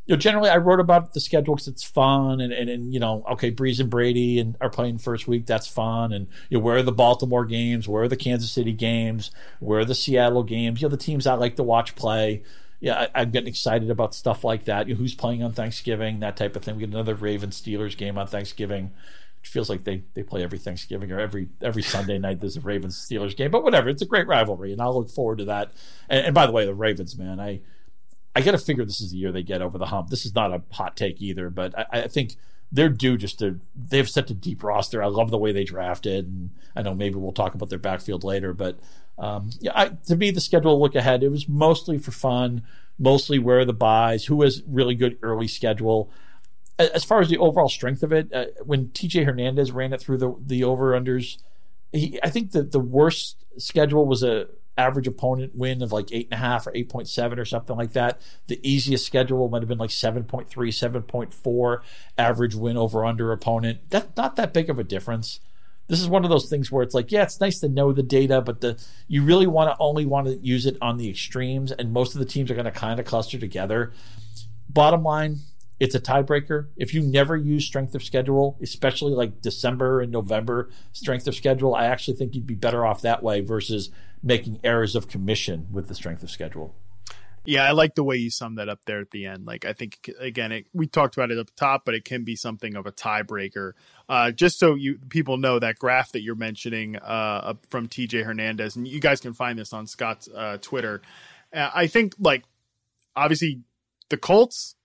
[0.10, 3.00] you know, generally, I wrote about the schedule because it's fun, and, and and you
[3.00, 5.46] know, okay, Brees and Brady and are playing first week.
[5.46, 7.88] That's fun, and you know, where are the Baltimore games?
[7.88, 9.30] Where are the Kansas City games?
[9.60, 10.82] Where are the Seattle games?
[10.82, 12.42] You know, the teams I like to watch play.
[12.80, 14.88] Yeah, I, am getting excited about stuff like that.
[14.88, 16.22] You know, who's playing on Thanksgiving?
[16.22, 16.78] That type of thing.
[16.78, 18.90] We get another Ravens Steelers game on Thanksgiving
[19.44, 22.40] It feels like they, they play every Thanksgiving or every every Sunday night.
[22.40, 23.90] There's a Ravens Steelers game, but whatever.
[23.90, 25.72] It's a great rivalry, and I'll look forward to that.
[26.10, 27.62] And, and by the way, the Ravens, man, I
[28.36, 30.10] I got to figure this is the year they get over the hump.
[30.10, 32.36] This is not a hot take either, but I, I think
[32.72, 35.02] they're due just to they've such a deep roster.
[35.02, 38.24] I love the way they drafted, and I know maybe we'll talk about their backfield
[38.24, 38.80] later, but
[39.18, 41.24] um, yeah, I, to me the schedule look ahead.
[41.24, 42.64] It was mostly for fun,
[42.98, 46.12] mostly where the byes, who has really good early schedule
[46.80, 50.18] as far as the overall strength of it, uh, when TJ Hernandez ran it through
[50.18, 51.38] the the over unders,
[51.94, 54.48] I think that the worst schedule was a
[54.80, 57.76] average opponent win of like eight and a half or eight point seven or something
[57.76, 58.22] like that.
[58.48, 61.82] The easiest schedule might have been like 7.3, 7.4
[62.18, 63.80] average win over under opponent.
[63.90, 65.42] That's not that big of a difference.
[65.88, 68.04] This is one of those things where it's like, yeah, it's nice to know the
[68.04, 71.72] data, but the you really want to only want to use it on the extremes,
[71.72, 73.92] and most of the teams are going to kind of cluster together.
[74.70, 75.40] Bottom line,
[75.80, 76.68] it's a tiebreaker.
[76.76, 81.74] If you never use strength of schedule, especially like December and November strength of schedule,
[81.74, 83.90] I actually think you'd be better off that way versus
[84.22, 86.76] making errors of commission with the strength of schedule.
[87.46, 89.46] Yeah, I like the way you summed that up there at the end.
[89.46, 92.36] Like, I think again, it, we talked about it up top, but it can be
[92.36, 93.72] something of a tiebreaker.
[94.08, 98.76] Uh, just so you people know that graph that you're mentioning uh, from TJ Hernandez,
[98.76, 101.02] and you guys can find this on Scott's uh, Twitter.
[101.54, 102.44] Uh, I think like
[103.16, 103.62] obviously
[104.10, 104.76] the Colts,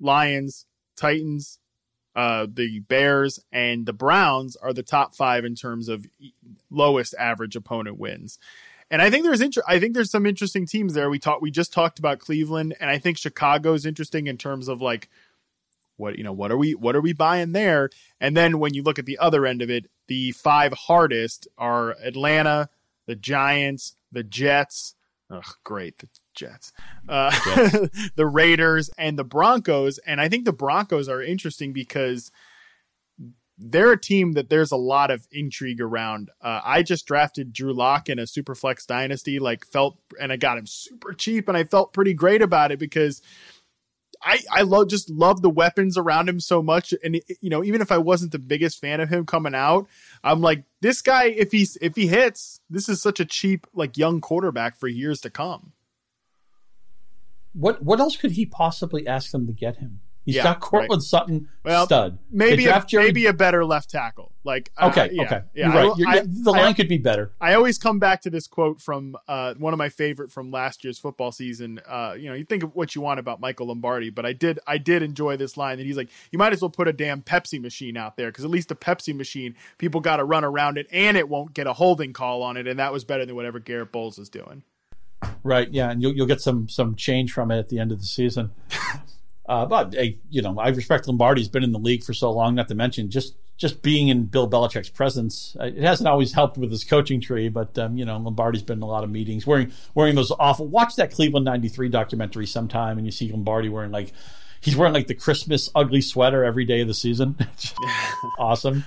[0.00, 0.64] Lions,
[0.96, 1.58] Titans,
[2.14, 6.06] uh, the Bears, and the Browns are the top five in terms of
[6.70, 8.38] lowest average opponent wins.
[8.90, 11.10] And I think there's inter- I think there's some interesting teams there.
[11.10, 14.68] We talked we just talked about Cleveland, and I think Chicago is interesting in terms
[14.68, 15.08] of like
[15.96, 17.90] what you know what are we what are we buying there?
[18.20, 21.96] And then when you look at the other end of it, the five hardest are
[22.02, 22.68] Atlanta,
[23.06, 24.94] the Giants, the Jets.
[25.28, 26.72] Ugh, great, the Jets,
[27.08, 27.30] uh,
[28.14, 29.98] the Raiders, and the Broncos.
[29.98, 32.30] And I think the Broncos are interesting because
[33.58, 36.30] they're a team that there's a lot of intrigue around.
[36.42, 40.58] Uh, I just drafted Drew Lock in a Superflex Dynasty, like felt, and I got
[40.58, 43.22] him super cheap, and I felt pretty great about it because
[44.22, 47.80] I I love just love the weapons around him so much, and you know even
[47.80, 49.86] if I wasn't the biggest fan of him coming out,
[50.22, 53.96] I'm like this guy if he's if he hits, this is such a cheap like
[53.96, 55.72] young quarterback for years to come.
[57.52, 60.00] What what else could he possibly ask them to get him?
[60.26, 61.02] He's yeah, got Courtland right.
[61.02, 62.18] Sutton well, stud.
[62.32, 63.04] Maybe a, Jerry...
[63.04, 64.32] maybe a better left tackle.
[64.42, 65.72] Like uh, okay, yeah, okay, yeah.
[65.72, 66.22] You're right.
[66.22, 67.30] I, the line I, could be better.
[67.40, 70.82] I always come back to this quote from uh, one of my favorite from last
[70.82, 71.80] year's football season.
[71.86, 74.58] Uh, you know, you think of what you want about Michael Lombardi, but I did
[74.66, 77.22] I did enjoy this line that he's like, you might as well put a damn
[77.22, 80.76] Pepsi machine out there because at least a Pepsi machine, people got to run around
[80.76, 83.36] it and it won't get a holding call on it, and that was better than
[83.36, 84.64] whatever Garett Bolles is doing.
[85.44, 85.68] Right.
[85.70, 88.06] Yeah, and you'll you'll get some some change from it at the end of the
[88.06, 88.50] season.
[89.48, 91.40] Uh, but I, you know, I respect Lombardi.
[91.40, 92.54] He's been in the league for so long.
[92.54, 95.56] Not to mention just just being in Bill Belichick's presence.
[95.58, 98.78] Uh, it hasn't always helped with his coaching tree, but um, you know, Lombardi's been
[98.78, 100.66] in a lot of meetings wearing wearing those awful.
[100.66, 104.12] Watch that Cleveland '93 documentary sometime, and you see Lombardi wearing like
[104.60, 107.36] he's wearing like the Christmas ugly sweater every day of the season.
[108.38, 108.84] awesome.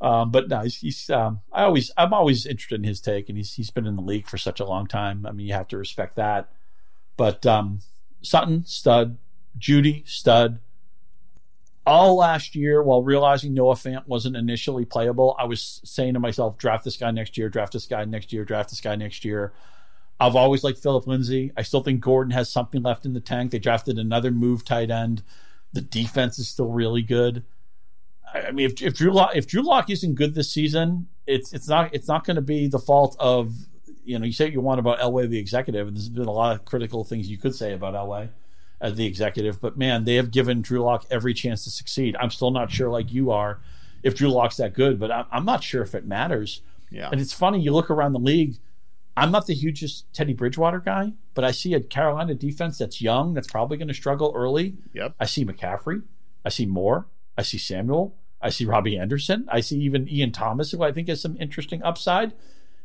[0.00, 3.38] Um, but no, he's, he's um, I always I'm always interested in his take, and
[3.38, 5.26] he's he's been in the league for such a long time.
[5.26, 6.50] I mean, you have to respect that.
[7.16, 7.80] But um,
[8.22, 9.18] Sutton, stud,
[9.58, 10.60] Jeudy, stud.
[11.86, 16.56] All last year, while realizing Noah Fant wasn't initially playable, I was saying to myself,
[16.56, 19.52] draft this guy next year, draft this guy next year, draft this guy next year.
[20.18, 21.52] I've always liked Phillip Lindsay.
[21.56, 23.50] I still think Gordon has something left in the tank.
[23.50, 25.22] They drafted another move tight end.
[25.72, 27.44] The defense is still really good.
[28.32, 31.68] I mean, if, if Drew Lock, if Drew Lock isn't good this season, it's it's
[31.68, 33.54] not it's not going to be the fault of
[34.04, 36.32] you know you say what you want about Elway the executive, and there's been a
[36.32, 38.30] lot of critical things you could say about Elway
[38.84, 39.60] as the executive.
[39.60, 42.14] But man, they have given Drew Lock every chance to succeed.
[42.20, 43.60] I'm still not sure, like you are,
[44.02, 46.60] if Drew Lock's that good, but I'm, I'm not sure if it matters.
[46.90, 47.08] Yeah.
[47.10, 48.56] And it's funny, you look around the league.
[49.16, 53.32] I'm not the hugest Teddy Bridgewater guy, but I see a Carolina defense that's young,
[53.32, 54.76] that's probably going to struggle early.
[54.92, 55.14] Yep.
[55.18, 56.02] I see McCaffrey.
[56.44, 57.06] I see Moore.
[57.38, 58.14] I see Samuel.
[58.42, 59.46] I see Robbie Anderson.
[59.50, 62.32] I see even Ian Thomas, who I think has some interesting upside.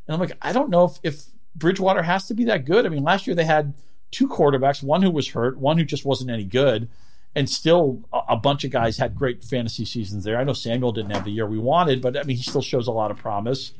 [0.07, 1.25] And I'm like, I don't know if, if
[1.55, 2.85] Bridgewater has to be that good.
[2.85, 3.73] I mean, last year they had–
[4.11, 6.89] two quarterbacks, one who was hurt, one who just wasn't any good,
[7.35, 10.37] and still a, a bunch of guys had great fantasy seasons there.
[10.37, 12.87] I know Samuel didn't have the year we wanted, but I mean, he still shows
[12.87, 13.73] a lot of promise.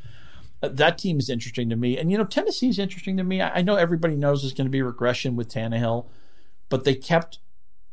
[0.62, 1.98] Uh, that team is interesting to me.
[1.98, 3.42] And, you know, Tennessee is interesting to me.
[3.42, 6.06] I, I know everybody knows there's going to be regression with Tannehill,
[6.68, 7.40] but they kept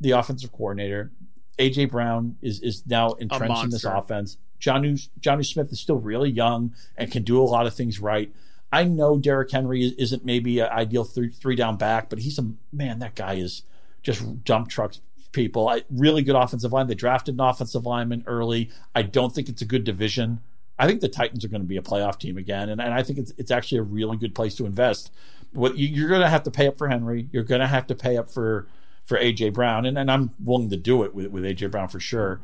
[0.00, 1.12] the offensive coordinator.
[1.58, 4.36] AJ Brown is is now entrenched in this offense.
[4.58, 8.32] Johnny, Jonnu Smith is still really young and can do a lot of things right.
[8.76, 12.46] I know Derrick Henry isn't maybe an ideal three, three down back, but he's a
[12.74, 12.98] man.
[12.98, 13.62] That guy is
[14.02, 15.00] just dump trucks
[15.32, 15.66] people.
[15.66, 16.86] I, really good offensive line.
[16.86, 18.68] They drafted an offensive lineman early.
[18.94, 20.40] I don't think it's a good division.
[20.78, 23.02] I think the Titans are going to be a playoff team again, and, and I
[23.02, 25.10] think it's it's actually a really good place to invest.
[25.54, 27.30] What you, you're going to have to pay up for Henry.
[27.32, 28.68] You're going to have to pay up for
[29.06, 32.00] for AJ Brown, and, and I'm willing to do it with, with AJ Brown for
[32.00, 32.40] sure.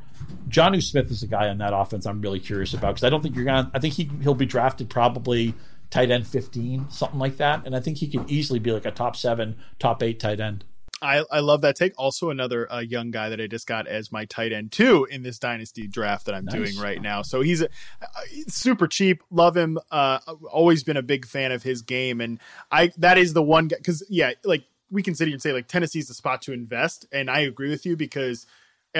[0.48, 3.20] Jonnu Smith is a guy on that offense I'm really curious about because I don't
[3.20, 3.70] think you're gonna.
[3.74, 5.54] I think he he'll be drafted probably
[5.92, 7.66] tight end 15, something like that.
[7.66, 10.64] And I think he can easily be like a top seven, top eight tight end.
[11.02, 11.92] I, I love that take.
[11.98, 15.22] Also, another uh, young guy that I just got as my tight end too in
[15.22, 16.54] this dynasty draft that I'm nice.
[16.54, 17.22] doing right now.
[17.22, 17.66] So he's a,
[18.00, 18.06] uh,
[18.46, 19.22] super cheap.
[19.30, 19.78] Love him.
[19.90, 20.20] Uh,
[20.50, 22.38] always been a big fan of his game, and
[22.70, 25.52] I that is the one guy because yeah, like we can sit here and say
[25.52, 28.46] like Tennessee's the spot to invest, and I agree with you because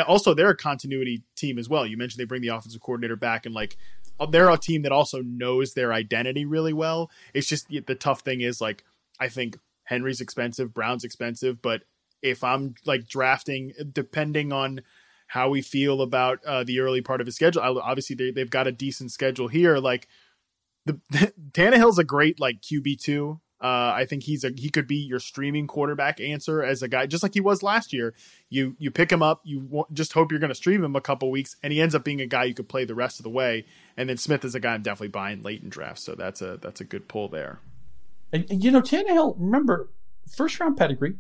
[0.06, 1.86] also they're a continuity team as well.
[1.86, 3.76] You mentioned they bring the offensive coordinator back, and like
[4.26, 7.10] they're a team that also knows their identity really well.
[7.34, 8.84] It's just the tough thing is like
[9.20, 11.82] I think Henry's expensive, Brown's expensive, but
[12.22, 14.82] if I'm like drafting, depending on
[15.26, 18.66] how we feel about uh, the early part of his schedule, obviously they, they've got
[18.66, 19.78] a decent schedule here.
[19.78, 20.08] Like
[20.86, 21.00] the
[21.52, 23.40] Tannehill's a great like QB two.
[23.62, 27.06] Uh, I think he's a he could be your streaming quarterback answer as a guy,
[27.06, 28.12] just like he was last year.
[28.50, 31.00] You you pick him up, you w- just hope you're going to stream him a
[31.00, 33.22] couple weeks, and he ends up being a guy you could play the rest of
[33.22, 33.64] the way.
[33.96, 36.56] And then Smith is a guy I'm definitely buying late in drafts, so that's a
[36.56, 37.60] that's a good pull there.
[38.32, 39.90] And, and you know, Tannehill, remember
[40.28, 41.14] first round pedigree.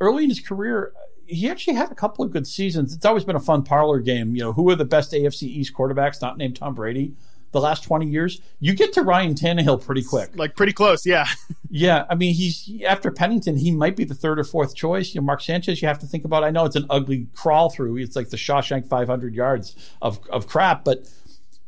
[0.00, 0.92] Early in his career,
[1.26, 2.94] he actually had a couple of good seasons.
[2.94, 4.34] It's always been a fun parlor game.
[4.34, 7.14] You know, who are the best AFC East quarterbacks not named Tom Brady?
[7.52, 10.30] The last 20 years, you get to Ryan Tannehill pretty quick.
[10.34, 11.26] Like pretty close, yeah.
[11.70, 15.14] yeah, I mean, he's after Pennington, he might be the third or fourth choice.
[15.14, 16.44] You know, Mark Sanchez, you have to think about.
[16.44, 17.96] I know it's an ugly crawl through.
[17.98, 21.08] It's like the Shawshank 500 yards of of crap, but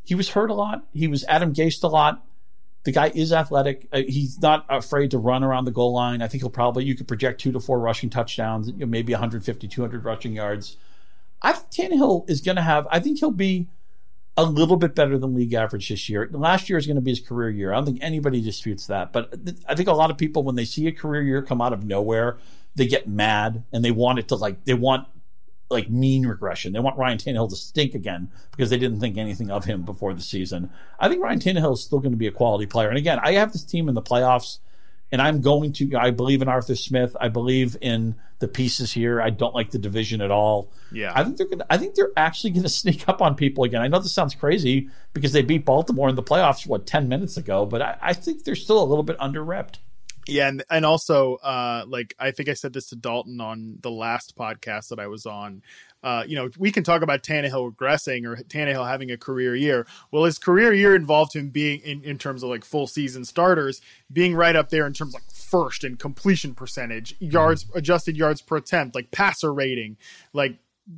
[0.05, 0.85] he was hurt a lot.
[0.93, 2.25] He was Adam Gase a lot.
[2.85, 3.89] The guy is athletic.
[3.93, 6.21] Uh, he's not afraid to run around the goal line.
[6.21, 9.13] I think he'll probably you could project two to four rushing touchdowns, you know, maybe
[9.13, 10.77] 150, 200 rushing yards.
[11.41, 12.87] I think Tannehill is going to have.
[12.91, 13.69] I think he'll be
[14.37, 16.29] a little bit better than league average this year.
[16.33, 17.73] Last year is going to be his career year.
[17.73, 19.13] I don't think anybody disputes that.
[19.13, 19.35] But
[19.69, 21.85] I think a lot of people, when they see a career year come out of
[21.85, 22.39] nowhere,
[22.75, 25.07] they get mad and they want it to like, they want
[25.69, 26.73] like mean regression.
[26.73, 30.15] They want Ryan Tannehill to stink again because they didn't think anything of him before
[30.15, 30.71] the season.
[30.99, 32.89] I think Ryan Tannehill is still going to be a quality player.
[32.89, 34.59] And again, I have this team in the playoffs
[35.13, 35.95] and I'm going to.
[35.97, 37.15] I believe in Arthur Smith.
[37.21, 39.21] I believe in the pieces here.
[39.21, 40.73] I don't like the division at all.
[40.91, 41.47] Yeah, I think they're.
[41.47, 43.83] Gonna, I think they're actually going to sneak up on people again.
[43.83, 47.37] I know this sounds crazy because they beat Baltimore in the playoffs what ten minutes
[47.37, 49.77] ago, but I, I think they're still a little bit under repped.
[50.27, 53.91] Yeah, and and also, uh, like I think I said this to Dalton on the
[53.91, 55.63] last podcast that I was on.
[56.03, 59.87] Uh, you know, we can talk about Tannehill regressing or Tannehill having a career year.
[60.11, 63.81] Well, his career year involved him being in, in terms of like full season starters,
[64.13, 67.79] being right up there in terms of like first in completion percentage, yards, mm-hmm.
[67.79, 69.97] adjusted yards per attempt, like passer rating.
[70.33, 70.57] Like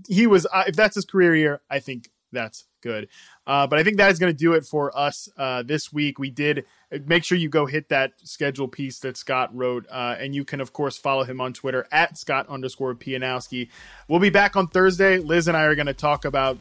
[0.09, 3.09] he was, uh, if that's his career year, I think that's good.
[3.47, 6.18] Uh, but I think that is going to do it for us uh, this week.
[6.18, 6.66] We did
[7.07, 10.61] make sure you go hit that schedule piece that Scott wrote, uh, and you can
[10.61, 13.68] of course follow him on Twitter at Scott underscore Pianowski.
[14.07, 15.18] We'll be back on Thursday.
[15.18, 16.59] Liz and I are going to talk about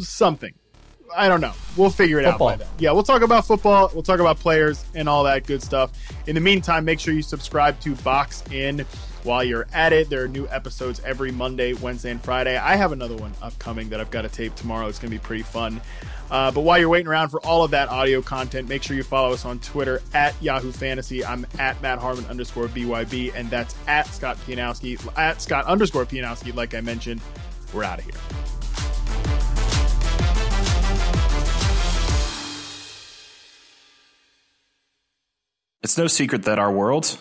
[0.00, 0.54] something.
[1.14, 1.52] I don't know.
[1.76, 2.48] We'll figure it football.
[2.50, 2.72] out by then.
[2.78, 3.90] Yeah, we'll talk about football.
[3.92, 5.92] We'll talk about players and all that good stuff.
[6.26, 8.84] In the meantime, make sure you subscribe to Box In
[9.24, 10.08] while you're at it.
[10.08, 12.56] There are new episodes every Monday, Wednesday, and Friday.
[12.56, 14.86] I have another one upcoming that I've got to tape tomorrow.
[14.86, 15.80] It's going to be pretty fun.
[16.30, 19.02] Uh, but while you're waiting around for all of that audio content, make sure you
[19.02, 21.24] follow us on Twitter at Yahoo Fantasy.
[21.24, 26.54] I'm at Matt Harmon underscore BYB, and that's at Scott Pianowski, at Scott underscore Pianowski,
[26.54, 27.20] like I mentioned.
[27.72, 28.14] We're out of here.
[35.82, 37.18] It's no secret that our world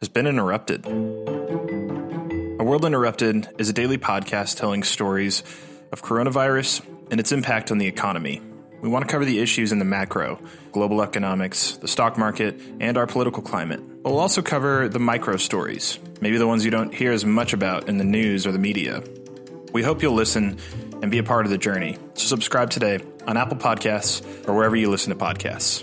[0.00, 0.84] has been interrupted.
[2.62, 5.42] A World Interrupted is a daily podcast telling stories
[5.90, 8.40] of coronavirus and its impact on the economy.
[8.80, 10.40] We want to cover the issues in the macro,
[10.70, 13.80] global economics, the stock market, and our political climate.
[14.04, 17.88] We'll also cover the micro stories, maybe the ones you don't hear as much about
[17.88, 19.02] in the news or the media.
[19.72, 20.56] We hope you'll listen
[21.02, 21.98] and be a part of the journey.
[22.14, 25.82] So subscribe today on Apple Podcasts or wherever you listen to podcasts.